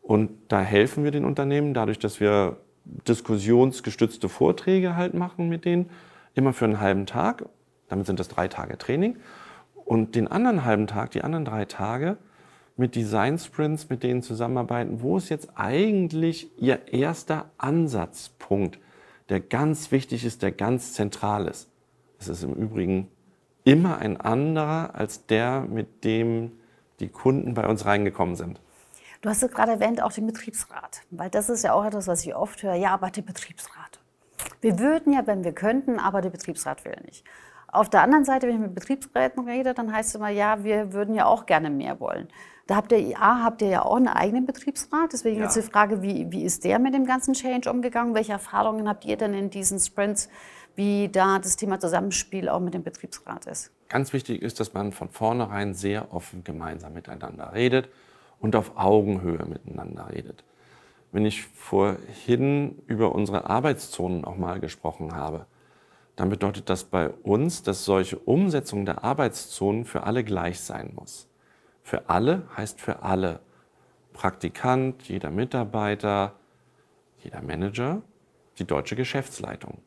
Und 0.03 0.29
da 0.49 0.61
helfen 0.61 1.03
wir 1.03 1.11
den 1.11 1.25
Unternehmen 1.25 1.73
dadurch, 1.73 1.97
dass 1.97 2.19
wir 2.19 2.57
diskussionsgestützte 2.85 4.29
Vorträge 4.29 4.95
halt 4.95 5.13
machen 5.13 5.49
mit 5.49 5.65
denen, 5.65 5.89
immer 6.35 6.53
für 6.53 6.65
einen 6.65 6.79
halben 6.79 7.07
Tag. 7.07 7.45
Damit 7.89 8.05
sind 8.05 8.19
das 8.19 8.27
drei 8.27 8.47
Tage 8.47 8.77
Training. 8.77 9.17
Und 9.73 10.15
den 10.15 10.27
anderen 10.27 10.63
halben 10.63 10.85
Tag, 10.87 11.11
die 11.11 11.23
anderen 11.23 11.45
drei 11.45 11.65
Tage, 11.65 12.17
mit 12.77 12.95
Design 12.95 13.37
Sprints, 13.37 13.89
mit 13.89 14.03
denen 14.03 14.21
zusammenarbeiten, 14.21 15.01
wo 15.01 15.17
ist 15.17 15.29
jetzt 15.29 15.49
eigentlich 15.55 16.49
Ihr 16.57 16.93
erster 16.93 17.49
Ansatzpunkt, 17.57 18.79
der 19.29 19.39
ganz 19.39 19.91
wichtig 19.91 20.23
ist, 20.23 20.41
der 20.41 20.51
ganz 20.51 20.93
zentral 20.93 21.47
ist. 21.47 21.69
Es 22.19 22.27
ist 22.27 22.43
im 22.43 22.53
Übrigen 22.53 23.09
immer 23.63 23.97
ein 23.97 24.19
anderer 24.21 24.95
als 24.95 25.25
der, 25.25 25.61
mit 25.61 26.03
dem 26.03 26.51
die 26.99 27.09
Kunden 27.09 27.53
bei 27.53 27.67
uns 27.67 27.85
reingekommen 27.85 28.35
sind. 28.35 28.61
Du 29.21 29.29
hast 29.29 29.41
gerade 29.51 29.73
erwähnt, 29.73 30.01
auch 30.01 30.13
den 30.13 30.27
Betriebsrat, 30.27 31.01
weil 31.09 31.29
das 31.29 31.49
ist 31.49 31.63
ja 31.63 31.73
auch 31.73 31.83
etwas, 31.83 32.07
was 32.07 32.25
ich 32.25 32.35
oft 32.35 32.61
höre. 32.63 32.75
Ja, 32.75 32.91
aber 32.91 33.09
der 33.09 33.23
Betriebsrat. 33.23 33.99
Wir 34.61 34.79
würden 34.79 35.13
ja, 35.13 35.25
wenn 35.25 35.43
wir 35.43 35.53
könnten, 35.53 35.99
aber 35.99 36.21
der 36.21 36.29
Betriebsrat 36.29 36.85
will 36.85 36.97
nicht. 37.05 37.23
Auf 37.67 37.89
der 37.89 38.01
anderen 38.01 38.23
Seite, 38.23 38.47
wenn 38.47 38.55
ich 38.55 38.61
mit 38.61 38.75
Betriebsräten 38.75 39.47
rede, 39.47 39.73
dann 39.73 39.91
heißt 39.91 40.09
es 40.09 40.15
immer, 40.15 40.29
ja, 40.29 40.63
wir 40.63 40.93
würden 40.93 41.15
ja 41.15 41.25
auch 41.25 41.45
gerne 41.45 41.69
mehr 41.69 41.99
wollen. 41.99 42.27
Da 42.67 42.75
habt 42.75 42.91
ihr, 42.91 43.17
A, 43.19 43.43
habt 43.43 43.61
ihr 43.61 43.69
ja 43.69 43.85
auch 43.85 43.95
einen 43.95 44.09
eigenen 44.09 44.45
Betriebsrat. 44.45 45.13
Deswegen 45.13 45.37
ja. 45.37 45.43
jetzt 45.45 45.55
die 45.55 45.61
Frage, 45.61 46.01
wie, 46.01 46.31
wie 46.31 46.43
ist 46.43 46.65
der 46.65 46.79
mit 46.79 46.93
dem 46.93 47.05
ganzen 47.05 47.33
Change 47.33 47.71
umgegangen? 47.71 48.13
Welche 48.13 48.33
Erfahrungen 48.33 48.87
habt 48.89 49.05
ihr 49.05 49.15
denn 49.15 49.33
in 49.33 49.49
diesen 49.49 49.79
Sprints, 49.79 50.29
wie 50.75 51.07
da 51.07 51.39
das 51.39 51.55
Thema 51.55 51.79
Zusammenspiel 51.79 52.49
auch 52.49 52.59
mit 52.59 52.73
dem 52.73 52.83
Betriebsrat 52.83 53.45
ist? 53.45 53.71
Ganz 53.87 54.11
wichtig 54.11 54.41
ist, 54.41 54.59
dass 54.59 54.73
man 54.73 54.91
von 54.91 55.09
vornherein 55.09 55.73
sehr 55.73 56.13
offen 56.13 56.43
gemeinsam 56.43 56.93
miteinander 56.93 57.53
redet 57.53 57.89
und 58.39 58.55
auf 58.55 58.73
Augenhöhe 58.75 59.45
miteinander 59.45 60.09
redet. 60.11 60.43
Wenn 61.13 61.25
ich 61.25 61.43
vorhin 61.43 62.81
über 62.85 63.15
unsere 63.15 63.49
Arbeitszonen 63.49 64.25
auch 64.25 64.35
mal 64.35 64.59
gesprochen 64.59 65.15
habe, 65.15 65.45
dann 66.17 66.29
bedeutet 66.29 66.69
das 66.69 66.83
bei 66.83 67.09
uns, 67.09 67.63
dass 67.63 67.85
solche 67.85 68.17
Umsetzung 68.17 68.85
der 68.85 69.03
Arbeitszonen 69.05 69.85
für 69.85 70.03
alle 70.03 70.23
gleich 70.23 70.59
sein 70.59 70.91
muss. 70.95 71.29
Für 71.87 72.09
alle 72.09 72.43
heißt 72.57 72.81
für 72.81 73.01
alle. 73.03 73.39
Praktikant, 74.11 75.03
jeder 75.03 75.31
Mitarbeiter, 75.31 76.33
jeder 77.23 77.41
Manager, 77.41 78.01
die 78.59 78.65
deutsche 78.65 78.97
Geschäftsleitung. 78.97 79.77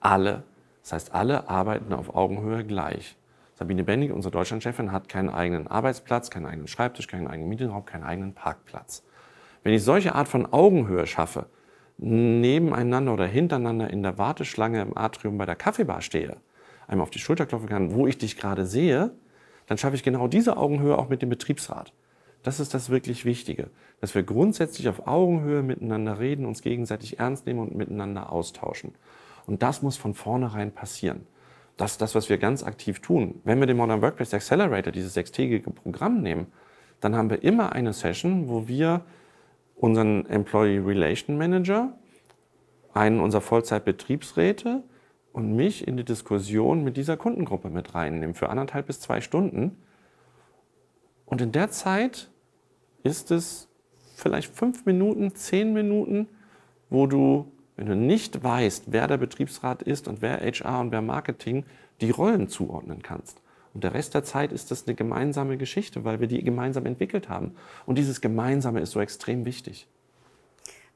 Alle. 0.00 0.42
Das 0.82 0.94
heißt, 0.94 1.14
alle 1.14 1.48
arbeiten 1.48 1.92
auf 1.92 2.12
Augenhöhe 2.12 2.64
gleich. 2.64 3.16
Sabine 3.54 3.84
Bendig, 3.84 4.10
unsere 4.10 4.32
Deutschlandchefin, 4.32 4.90
hat 4.90 5.08
keinen 5.08 5.30
eigenen 5.30 5.68
Arbeitsplatz, 5.68 6.28
keinen 6.28 6.46
eigenen 6.46 6.66
Schreibtisch, 6.66 7.06
keinen 7.06 7.28
eigenen 7.28 7.50
Meetingraum, 7.50 7.84
keinen 7.84 8.02
eigenen 8.02 8.34
Parkplatz. 8.34 9.04
Wenn 9.62 9.74
ich 9.74 9.84
solche 9.84 10.16
Art 10.16 10.26
von 10.26 10.52
Augenhöhe 10.52 11.06
schaffe, 11.06 11.46
nebeneinander 11.98 13.14
oder 13.14 13.26
hintereinander 13.26 13.90
in 13.90 14.02
der 14.02 14.18
Warteschlange 14.18 14.82
im 14.82 14.98
Atrium 14.98 15.38
bei 15.38 15.46
der 15.46 15.54
Kaffeebar 15.54 16.00
stehe, 16.00 16.36
einmal 16.88 17.04
auf 17.04 17.10
die 17.10 17.20
Schulter 17.20 17.46
klopfen 17.46 17.68
kann, 17.68 17.94
wo 17.94 18.08
ich 18.08 18.18
dich 18.18 18.36
gerade 18.36 18.66
sehe, 18.66 19.12
dann 19.66 19.78
schaffe 19.78 19.96
ich 19.96 20.02
genau 20.02 20.28
diese 20.28 20.56
Augenhöhe 20.56 20.98
auch 20.98 21.08
mit 21.08 21.22
dem 21.22 21.28
Betriebsrat. 21.28 21.92
Das 22.42 22.60
ist 22.60 22.74
das 22.74 22.90
wirklich 22.90 23.24
Wichtige, 23.24 23.70
dass 24.00 24.14
wir 24.14 24.22
grundsätzlich 24.22 24.88
auf 24.88 25.06
Augenhöhe 25.06 25.62
miteinander 25.62 26.18
reden, 26.18 26.44
uns 26.44 26.60
gegenseitig 26.60 27.18
ernst 27.18 27.46
nehmen 27.46 27.60
und 27.60 27.74
miteinander 27.74 28.30
austauschen. 28.30 28.92
Und 29.46 29.62
das 29.62 29.82
muss 29.82 29.96
von 29.96 30.14
vornherein 30.14 30.72
passieren. 30.72 31.26
Das 31.76 31.92
ist 31.92 32.02
das, 32.02 32.14
was 32.14 32.28
wir 32.28 32.38
ganz 32.38 32.62
aktiv 32.62 33.00
tun. 33.00 33.40
Wenn 33.44 33.60
wir 33.60 33.66
den 33.66 33.78
Modern 33.78 34.02
Workplace 34.02 34.34
Accelerator, 34.34 34.92
dieses 34.92 35.14
sechstägige 35.14 35.70
Programm 35.70 36.20
nehmen, 36.20 36.46
dann 37.00 37.16
haben 37.16 37.30
wir 37.30 37.42
immer 37.42 37.72
eine 37.72 37.92
Session, 37.92 38.48
wo 38.48 38.68
wir 38.68 39.00
unseren 39.76 40.26
Employee 40.26 40.78
Relation 40.78 41.36
Manager, 41.36 41.92
einen 42.92 43.20
unserer 43.20 43.40
Vollzeitbetriebsräte 43.40 44.82
und 45.34 45.56
mich 45.56 45.86
in 45.86 45.96
die 45.96 46.04
Diskussion 46.04 46.84
mit 46.84 46.96
dieser 46.96 47.16
Kundengruppe 47.16 47.68
mit 47.68 47.94
reinnehmen 47.94 48.36
für 48.36 48.48
anderthalb 48.48 48.86
bis 48.86 49.00
zwei 49.00 49.20
Stunden. 49.20 49.76
Und 51.26 51.40
in 51.40 51.50
der 51.50 51.70
Zeit 51.70 52.30
ist 53.02 53.32
es 53.32 53.68
vielleicht 54.14 54.54
fünf 54.54 54.86
Minuten, 54.86 55.34
zehn 55.34 55.72
Minuten, 55.72 56.28
wo 56.88 57.08
du, 57.08 57.50
wenn 57.76 57.86
du 57.86 57.96
nicht 57.96 58.44
weißt, 58.44 58.92
wer 58.92 59.08
der 59.08 59.16
Betriebsrat 59.16 59.82
ist 59.82 60.06
und 60.06 60.22
wer 60.22 60.38
HR 60.38 60.80
und 60.80 60.92
wer 60.92 61.02
Marketing, 61.02 61.64
die 62.00 62.10
Rollen 62.10 62.48
zuordnen 62.48 63.02
kannst. 63.02 63.42
Und 63.74 63.82
der 63.82 63.92
Rest 63.92 64.14
der 64.14 64.22
Zeit 64.22 64.52
ist 64.52 64.70
das 64.70 64.86
eine 64.86 64.94
gemeinsame 64.94 65.56
Geschichte, 65.56 66.04
weil 66.04 66.20
wir 66.20 66.28
die 66.28 66.44
gemeinsam 66.44 66.86
entwickelt 66.86 67.28
haben. 67.28 67.56
Und 67.86 67.98
dieses 67.98 68.20
Gemeinsame 68.20 68.78
ist 68.78 68.92
so 68.92 69.00
extrem 69.00 69.44
wichtig. 69.44 69.88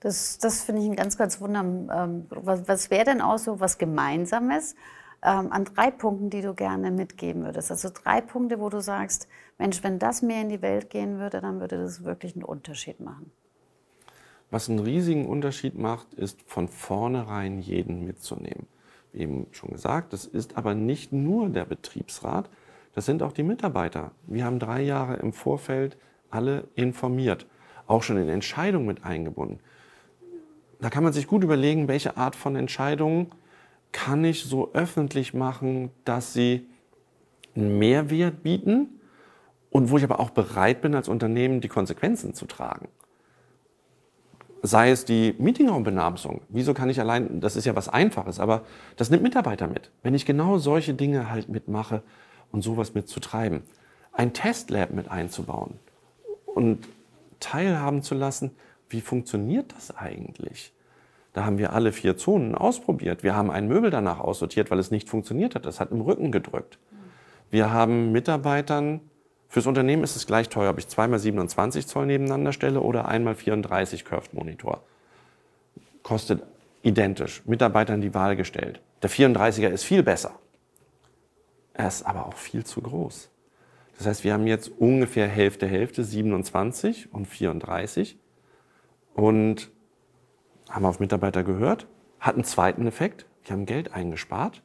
Das, 0.01 0.39
das 0.39 0.63
finde 0.63 0.83
ich 0.83 0.89
ein 0.89 0.97
ganz, 0.97 1.19
ganz 1.19 1.41
wunderbar. 1.41 2.05
Ähm, 2.05 2.27
was, 2.31 2.69
was 2.69 2.91
wäre 2.91 3.05
denn 3.05 3.21
auch 3.21 3.39
so 3.39 3.61
was 3.61 3.79
Gemeinsames 3.79 4.77
ähm, 5.23 5.51
an 5.51 5.65
drei 5.65 5.91
Punkten, 5.91 6.31
die 6.31 6.41
du 6.41 6.55
gerne 6.55 6.91
mitgeben 6.91 7.45
würdest? 7.45 7.71
Also 7.71 7.91
drei 7.93 8.21
Punkte, 8.21 8.61
wo 8.61 8.69
du 8.69 8.81
sagst, 8.81 9.29
Mensch, 9.59 9.83
wenn 9.83 9.99
das 9.99 10.23
mehr 10.23 10.43
in 10.43 10.51
die 10.51 10.63
Welt 10.63 10.91
gehen 10.91 11.19
würde, 11.19 11.41
dann 11.41 11.61
würde 11.61 11.79
das 11.79 12.05
wirklich 12.05 12.35
einen 12.35 12.45
Unterschied 12.45 13.01
machen. 13.01 13.33
Was 14.51 14.71
einen 14.71 14.79
riesigen 14.79 15.27
Unterschied 15.27 15.77
macht, 15.77 16.15
ist 16.15 16.43
von 16.47 16.69
vornherein 16.69 17.59
jeden 17.59 18.05
mitzunehmen. 18.07 18.67
Wie 19.13 19.21
eben 19.21 19.49
schon 19.51 19.71
gesagt, 19.71 20.13
das 20.13 20.27
ist 20.27 20.57
aber 20.57 20.75
nicht 20.75 21.13
nur 21.13 21.49
der 21.49 21.65
Betriebsrat, 21.65 22.49
das 22.95 23.05
sind 23.05 23.23
auch 23.23 23.33
die 23.33 23.43
Mitarbeiter. 23.43 24.13
Wir 24.27 24.45
haben 24.45 24.59
drei 24.59 24.81
Jahre 24.83 25.17
im 25.17 25.33
Vorfeld 25.33 25.99
alle 26.31 26.69
informiert, 26.75 27.47
auch 27.87 28.03
schon 28.03 28.17
in 28.17 28.29
Entscheidungen 28.29 28.87
mit 28.87 29.05
eingebunden 29.05 29.61
da 30.81 30.91
kann 30.91 31.05
man 31.05 31.13
sich 31.13 31.27
gut 31.27 31.43
überlegen, 31.43 31.89
welche 31.89 32.17
Art 32.17 32.37
von 32.37 32.57
Entscheidungen 32.57 33.31
kann 33.93 34.25
ich 34.25 34.45
so 34.45 34.73
öffentlich 34.75 35.35
machen, 35.35 35.91
dass 36.05 36.33
sie 36.33 36.67
einen 37.57 37.79
Mehrwert 37.79 38.43
bieten 38.43 39.01
und 39.71 39.91
wo 39.91 39.99
ich 39.99 40.05
aber 40.05 40.21
auch 40.21 40.31
bereit 40.31 40.81
bin, 40.81 40.95
als 40.95 41.09
Unternehmen 41.09 41.61
die 41.61 41.69
Konsequenzen 41.69 42.35
zu 42.35 42.47
tragen. 42.47 42.89
Sei 44.63 44.91
es 44.91 45.05
die 45.05 45.35
Meetingraumbenamsung. 45.39 46.43
Wieso 46.49 46.75
kann 46.75 46.91
ich 46.91 47.01
allein, 47.01 47.41
das 47.41 47.57
ist 47.57 47.65
ja 47.65 47.77
was 47.77 47.89
Einfaches, 47.89 48.41
aber 48.41 48.63
das 48.97 49.11
nimmt 49.11 49.23
Mitarbeiter 49.23 49.69
mit. 49.69 49.91
Wenn 50.03 50.15
ich 50.15 50.27
genau 50.27 50.59
solche 50.59 50.95
Dinge 50.95 51.31
halt 51.31 51.49
mitmache 51.49 52.03
und 52.51 52.63
sowas 52.63 52.95
mitzutreiben. 52.95 53.63
Ein 54.13 54.33
Testlab 54.33 54.91
mit 54.91 55.11
einzubauen 55.11 55.79
und 56.47 56.89
teilhaben 57.39 58.03
zu 58.03 58.15
lassen, 58.15 58.51
wie 58.89 59.01
funktioniert 59.01 59.73
das 59.77 59.97
eigentlich? 59.97 60.73
Da 61.33 61.45
haben 61.45 61.59
wir 61.59 61.73
alle 61.73 61.93
vier 61.93 62.17
Zonen 62.17 62.55
ausprobiert. 62.55 63.23
Wir 63.23 63.37
haben 63.37 63.51
ein 63.51 63.69
Möbel 63.69 63.91
danach 63.91 64.19
aussortiert, 64.19 64.71
weil 64.71 64.79
es 64.79 64.91
nicht 64.91 65.09
funktioniert 65.09 65.55
hat. 65.55 65.67
Das 65.67 65.79
hat 65.79 65.93
im 65.93 66.01
Rücken 66.01 66.33
gedrückt. 66.33 66.79
Wir 67.51 67.71
haben 67.73 68.13
Mitarbeitern, 68.13 69.01
fürs 69.49 69.67
Unternehmen 69.67 70.05
ist 70.05 70.17
es 70.17 70.27
gleich 70.27 70.49
teuer, 70.49 70.71
ob 70.71 70.79
ich 70.79 70.89
zweimal 70.89 71.19
27 71.19 71.87
Zoll 71.87 72.07
nebeneinander 72.07 72.53
stelle 72.53 72.81
oder 72.81 73.09
einmal 73.09 73.35
34 73.35 74.05
Curved 74.05 74.35
Monitor. 74.35 74.83
Kostet 76.03 76.43
identisch. 76.83 77.43
Mitarbeitern 77.47 78.01
die 78.01 78.15
Wahl 78.15 78.37
gestellt. 78.37 78.81
Der 79.03 79.11
34er 79.11 79.69
ist 79.69 79.85
viel 79.85 80.03
besser. 80.03 80.33
Er 81.73 81.89
ist 81.89 82.05
aber 82.05 82.27
auch 82.27 82.35
viel 82.35 82.65
zu 82.65 82.83
groß. 82.83 83.31
Das 83.97 84.07
heißt, 84.07 84.25
wir 84.25 84.33
haben 84.33 84.47
jetzt 84.47 84.71
ungefähr 84.79 85.29
Hälfte, 85.29 85.67
Hälfte, 85.67 86.05
27 86.05 87.13
und 87.13 87.27
34. 87.27 88.17
Und 89.19 89.73
haben 90.71 90.85
auf 90.85 91.01
Mitarbeiter 91.01 91.43
gehört, 91.43 91.89
hat 92.21 92.37
einen 92.37 92.45
zweiten 92.45 92.87
Effekt. 92.87 93.27
Wir 93.43 93.55
haben 93.55 93.67
Geld 93.67 93.93
eingespart 93.93 94.63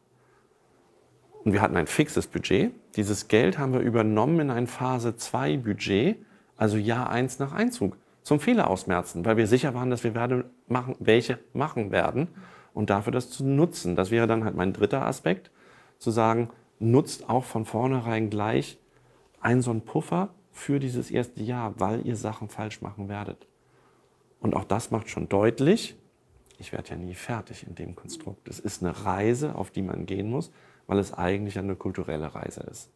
und 1.43 1.53
wir 1.53 1.61
hatten 1.61 1.75
ein 1.75 1.87
fixes 1.87 2.27
Budget. 2.27 2.71
Dieses 2.95 3.27
Geld 3.27 3.57
haben 3.57 3.73
wir 3.73 3.79
übernommen 3.79 4.39
in 4.41 4.51
ein 4.51 4.67
Phase 4.67 5.15
2 5.15 5.57
Budget, 5.57 6.17
also 6.55 6.77
Jahr 6.77 7.09
1 7.09 7.39
nach 7.39 7.51
Einzug, 7.51 7.97
zum 8.21 8.39
Fehler 8.39 8.69
ausmerzen, 8.69 9.25
weil 9.25 9.37
wir 9.37 9.47
sicher 9.47 9.73
waren, 9.73 9.89
dass 9.89 10.03
wir 10.03 10.13
werde 10.13 10.45
machen, 10.67 10.97
welche 10.99 11.39
machen 11.53 11.89
werden 11.89 12.27
und 12.75 12.91
dafür 12.91 13.11
das 13.11 13.31
zu 13.31 13.43
nutzen. 13.43 13.95
Das 13.95 14.11
wäre 14.11 14.27
dann 14.27 14.43
halt 14.43 14.55
mein 14.55 14.71
dritter 14.71 15.03
Aspekt, 15.03 15.49
zu 15.97 16.11
sagen, 16.11 16.51
nutzt 16.77 17.27
auch 17.27 17.45
von 17.45 17.65
vornherein 17.65 18.29
gleich 18.29 18.77
einen 19.41 19.63
so 19.63 19.71
einen 19.71 19.81
Puffer 19.81 20.29
für 20.51 20.79
dieses 20.79 21.09
erste 21.09 21.41
Jahr, 21.41 21.73
weil 21.79 22.05
ihr 22.05 22.15
Sachen 22.15 22.49
falsch 22.49 22.83
machen 22.83 23.09
werdet. 23.09 23.47
Und 24.43 24.55
auch 24.55 24.65
das 24.65 24.91
macht 24.91 25.09
schon 25.09 25.29
deutlich, 25.29 25.95
ich 26.59 26.73
werde 26.73 26.89
ja 26.91 26.95
nie 26.97 27.15
fertig 27.15 27.65
in 27.65 27.75
dem 27.75 27.95
Konstrukt. 27.95 28.47
Es 28.49 28.59
ist 28.59 28.83
eine 28.83 29.05
Reise, 29.05 29.55
auf 29.55 29.71
die 29.71 29.81
man 29.81 30.05
gehen 30.05 30.29
muss, 30.29 30.51
weil 30.85 30.99
es 30.99 31.13
eigentlich 31.13 31.57
eine 31.57 31.75
kulturelle 31.75 32.35
Reise 32.35 32.61
ist. 32.69 32.89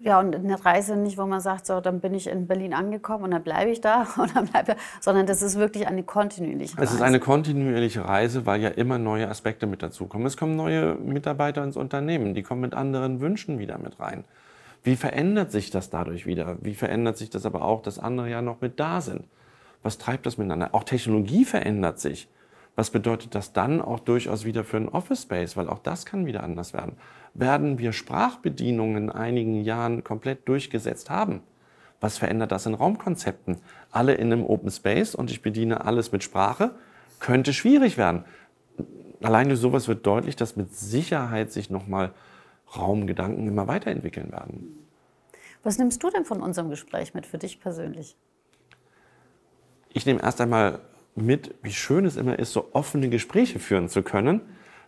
Ja, 0.00 0.18
und 0.18 0.34
eine 0.34 0.62
Reise 0.62 0.96
nicht, 0.96 1.16
wo 1.16 1.24
man 1.26 1.40
sagt, 1.40 1.66
so, 1.66 1.80
dann 1.80 2.00
bin 2.00 2.12
ich 2.12 2.26
in 2.26 2.48
Berlin 2.48 2.74
angekommen 2.74 3.24
und 3.24 3.30
dann 3.30 3.44
bleibe 3.44 3.70
ich 3.70 3.80
da, 3.80 4.06
und 4.18 4.34
dann 4.34 4.46
bleib 4.46 4.68
ich, 4.68 4.74
sondern 5.00 5.26
das 5.26 5.42
ist 5.42 5.56
wirklich 5.56 5.86
eine 5.86 6.02
kontinuierliche 6.02 6.76
Reise. 6.76 6.88
Es 6.88 6.94
ist 6.94 7.00
eine 7.00 7.20
kontinuierliche 7.20 8.04
Reise, 8.04 8.44
weil 8.46 8.60
ja 8.60 8.70
immer 8.70 8.98
neue 8.98 9.28
Aspekte 9.28 9.68
mit 9.68 9.80
dazukommen. 9.80 10.26
Es 10.26 10.36
kommen 10.36 10.56
neue 10.56 10.96
Mitarbeiter 10.96 11.62
ins 11.62 11.76
Unternehmen, 11.76 12.34
die 12.34 12.42
kommen 12.42 12.62
mit 12.62 12.74
anderen 12.74 13.20
Wünschen 13.20 13.60
wieder 13.60 13.78
mit 13.78 14.00
rein. 14.00 14.24
Wie 14.82 14.96
verändert 14.96 15.52
sich 15.52 15.70
das 15.70 15.88
dadurch 15.88 16.26
wieder? 16.26 16.58
Wie 16.60 16.74
verändert 16.74 17.16
sich 17.16 17.30
das 17.30 17.46
aber 17.46 17.62
auch, 17.62 17.80
dass 17.80 18.00
andere 18.00 18.28
ja 18.28 18.42
noch 18.42 18.60
mit 18.60 18.80
da 18.80 19.00
sind? 19.00 19.24
Was 19.84 19.98
treibt 19.98 20.26
das 20.26 20.38
miteinander? 20.38 20.70
Auch 20.72 20.82
Technologie 20.82 21.44
verändert 21.44 22.00
sich. 22.00 22.28
Was 22.74 22.90
bedeutet 22.90 23.34
das 23.34 23.52
dann 23.52 23.80
auch 23.80 24.00
durchaus 24.00 24.44
wieder 24.44 24.64
für 24.64 24.78
einen 24.78 24.88
Office 24.88 25.22
Space? 25.22 25.56
Weil 25.56 25.68
auch 25.68 25.78
das 25.78 26.06
kann 26.06 26.26
wieder 26.26 26.42
anders 26.42 26.72
werden. 26.72 26.96
Werden 27.34 27.78
wir 27.78 27.92
Sprachbedienungen 27.92 28.96
in 28.96 29.10
einigen 29.10 29.60
Jahren 29.62 30.02
komplett 30.02 30.48
durchgesetzt 30.48 31.10
haben? 31.10 31.42
Was 32.00 32.18
verändert 32.18 32.50
das 32.50 32.66
in 32.66 32.74
Raumkonzepten? 32.74 33.58
Alle 33.92 34.14
in 34.14 34.32
einem 34.32 34.44
Open 34.44 34.70
Space 34.70 35.14
und 35.14 35.30
ich 35.30 35.42
bediene 35.42 35.84
alles 35.84 36.12
mit 36.12 36.24
Sprache? 36.24 36.74
Könnte 37.20 37.52
schwierig 37.52 37.96
werden. 37.96 38.24
Allein 39.22 39.48
durch 39.48 39.60
sowas 39.60 39.86
wird 39.86 40.06
deutlich, 40.06 40.34
dass 40.34 40.56
mit 40.56 40.74
Sicherheit 40.74 41.52
sich 41.52 41.70
nochmal 41.70 42.12
Raumgedanken 42.74 43.46
immer 43.46 43.68
weiterentwickeln 43.68 44.32
werden. 44.32 44.78
Was 45.62 45.78
nimmst 45.78 46.02
du 46.02 46.10
denn 46.10 46.24
von 46.24 46.42
unserem 46.42 46.70
Gespräch 46.70 47.14
mit 47.14 47.26
für 47.26 47.38
dich 47.38 47.60
persönlich? 47.60 48.16
Ich 49.96 50.06
nehme 50.06 50.22
erst 50.22 50.40
einmal 50.40 50.80
mit, 51.14 51.54
wie 51.62 51.72
schön 51.72 52.04
es 52.04 52.16
immer 52.16 52.36
ist, 52.36 52.52
so 52.52 52.70
offene 52.72 53.08
Gespräche 53.08 53.60
führen 53.60 53.88
zu 53.88 54.02
können, 54.02 54.40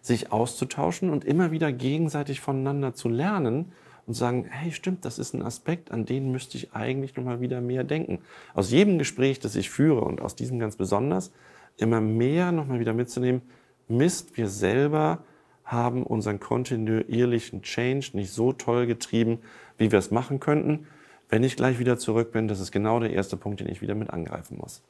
sich 0.02 0.32
auszutauschen 0.32 1.10
und 1.10 1.24
immer 1.24 1.52
wieder 1.52 1.70
gegenseitig 1.72 2.40
voneinander 2.40 2.92
zu 2.92 3.08
lernen 3.08 3.70
und 4.08 4.14
sagen, 4.14 4.46
hey, 4.50 4.72
stimmt, 4.72 5.04
das 5.04 5.20
ist 5.20 5.32
ein 5.32 5.42
Aspekt, 5.42 5.92
an 5.92 6.06
den 6.06 6.32
müsste 6.32 6.58
ich 6.58 6.74
eigentlich 6.74 7.14
noch 7.14 7.22
mal 7.22 7.40
wieder 7.40 7.60
mehr 7.60 7.84
denken. 7.84 8.18
Aus 8.52 8.72
jedem 8.72 8.98
Gespräch, 8.98 9.38
das 9.38 9.54
ich 9.54 9.70
führe 9.70 10.00
und 10.00 10.20
aus 10.20 10.34
diesem 10.34 10.58
ganz 10.58 10.74
besonders, 10.74 11.30
immer 11.76 12.00
mehr 12.00 12.50
noch 12.50 12.66
mal 12.66 12.80
wieder 12.80 12.92
mitzunehmen, 12.92 13.42
Mist, 13.86 14.36
wir 14.36 14.48
selber 14.48 15.20
haben 15.64 16.02
unseren 16.02 16.40
kontinuierlichen 16.40 17.62
Change 17.62 18.10
nicht 18.14 18.32
so 18.32 18.52
toll 18.52 18.86
getrieben, 18.86 19.38
wie 19.78 19.92
wir 19.92 20.00
es 20.00 20.10
machen 20.10 20.40
könnten. 20.40 20.88
Wenn 21.28 21.44
ich 21.44 21.54
gleich 21.54 21.78
wieder 21.78 21.96
zurück 21.96 22.32
bin, 22.32 22.48
das 22.48 22.58
ist 22.58 22.72
genau 22.72 22.98
der 22.98 23.10
erste 23.10 23.36
Punkt, 23.36 23.60
den 23.60 23.68
ich 23.68 23.82
wieder 23.82 23.94
mit 23.94 24.10
angreifen 24.10 24.58
muss. 24.58 24.82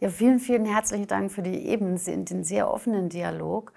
Ja, 0.00 0.10
vielen, 0.10 0.38
vielen 0.38 0.64
herzlichen 0.64 1.08
Dank 1.08 1.32
für 1.32 1.42
die 1.42 1.66
eben 1.66 1.96
den 2.04 2.44
sehr 2.44 2.72
offenen 2.72 3.08
Dialog 3.08 3.72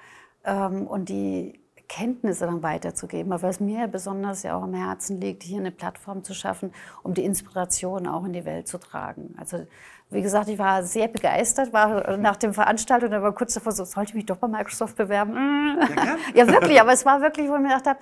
ähm, 0.46 0.86
und 0.86 1.10
die 1.10 1.61
Kenntnisse 1.92 2.46
dann 2.46 2.64
weiterzugeben. 2.64 3.34
Aber 3.34 3.44
was 3.44 3.60
mir 3.60 3.86
besonders 3.90 4.44
ja 4.44 4.56
auch 4.56 4.64
am 4.64 4.74
Herzen 4.74 5.20
liegt, 5.20 5.44
hier 5.44 5.60
eine 5.60 5.72
Plattform 5.72 6.24
zu 6.24 6.34
schaffen, 6.34 6.74
um 7.04 7.14
die 7.14 7.26
Inspiration 7.26 8.08
auch 8.08 8.24
in 8.24 8.32
die 8.32 8.46
Welt 8.46 8.70
zu 8.70 8.78
tragen. 8.78 9.36
Also 9.38 9.66
wie 10.10 10.22
gesagt, 10.22 10.48
ich 10.48 10.58
war 10.58 10.84
sehr 10.84 11.10
begeistert, 11.10 11.74
war 11.74 12.16
nach 12.16 12.38
dem 12.38 12.54
Veranstaltung, 12.54 13.12
da 13.12 13.22
war 13.22 13.36
kurz 13.36 13.56
davor 13.56 13.74
so, 13.74 13.84
sollte 13.84 14.12
ich 14.12 14.16
mich 14.16 14.26
doch 14.26 14.38
bei 14.38 14.48
Microsoft 14.48 14.96
bewerben? 14.96 15.36
Ja, 15.80 16.18
ja 16.46 16.48
wirklich, 16.48 16.80
aber 16.80 16.94
es 16.94 17.06
war 17.06 17.22
wirklich, 17.22 17.50
wo 17.50 17.56
ich 17.56 17.62
mir 17.62 17.68
gedacht 17.68 17.88
habe, 17.88 18.00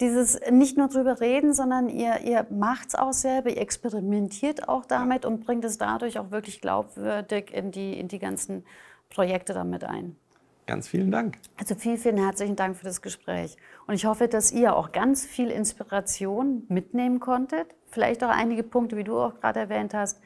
dieses 0.00 0.38
nicht 0.50 0.76
nur 0.76 0.88
drüber 0.88 1.20
reden, 1.20 1.54
sondern 1.54 1.88
ihr, 1.88 2.20
ihr 2.20 2.46
macht 2.50 2.88
es 2.88 2.94
auch 2.94 3.14
selber, 3.14 3.48
ihr 3.48 3.58
experimentiert 3.58 4.68
auch 4.68 4.84
damit 4.84 5.24
und 5.24 5.46
bringt 5.46 5.64
es 5.64 5.78
dadurch 5.78 6.18
auch 6.18 6.30
wirklich 6.30 6.60
glaubwürdig 6.60 7.54
in 7.54 7.70
die, 7.70 7.98
in 7.98 8.08
die 8.08 8.18
ganzen 8.18 8.66
Projekte 9.08 9.54
damit 9.54 9.84
ein. 9.84 10.16
Ganz 10.70 10.86
vielen 10.86 11.10
Dank. 11.10 11.36
Also 11.56 11.74
vielen, 11.74 11.98
vielen 11.98 12.16
herzlichen 12.18 12.54
Dank 12.54 12.76
für 12.76 12.84
das 12.84 13.02
Gespräch. 13.02 13.56
Und 13.88 13.94
ich 13.94 14.04
hoffe, 14.04 14.28
dass 14.28 14.52
ihr 14.52 14.76
auch 14.76 14.92
ganz 14.92 15.26
viel 15.26 15.50
Inspiration 15.50 16.62
mitnehmen 16.68 17.18
konntet. 17.18 17.74
Vielleicht 17.88 18.22
auch 18.22 18.28
einige 18.28 18.62
Punkte, 18.62 18.96
wie 18.96 19.02
du 19.02 19.18
auch 19.18 19.40
gerade 19.40 19.58
erwähnt 19.58 19.94
hast, 19.94 20.20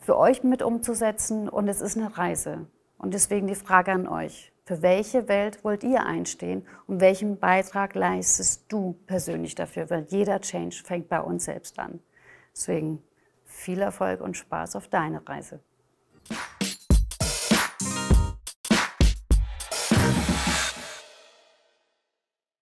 für 0.00 0.18
euch 0.18 0.44
mit 0.44 0.60
umzusetzen. 0.60 1.48
Und 1.48 1.66
es 1.66 1.80
ist 1.80 1.96
eine 1.96 2.18
Reise. 2.18 2.66
Und 2.98 3.14
deswegen 3.14 3.46
die 3.46 3.54
Frage 3.54 3.92
an 3.92 4.06
euch. 4.06 4.52
Für 4.66 4.82
welche 4.82 5.28
Welt 5.28 5.64
wollt 5.64 5.82
ihr 5.82 6.04
einstehen 6.04 6.66
und 6.86 7.00
welchen 7.00 7.38
Beitrag 7.38 7.94
leistest 7.94 8.66
du 8.68 8.98
persönlich 9.06 9.54
dafür? 9.54 9.88
Weil 9.88 10.04
jeder 10.10 10.42
Change 10.42 10.76
fängt 10.84 11.08
bei 11.08 11.22
uns 11.22 11.46
selbst 11.46 11.78
an. 11.78 12.00
Deswegen 12.54 13.02
viel 13.46 13.80
Erfolg 13.80 14.20
und 14.20 14.36
Spaß 14.36 14.76
auf 14.76 14.88
deine 14.88 15.26
Reise. 15.26 15.60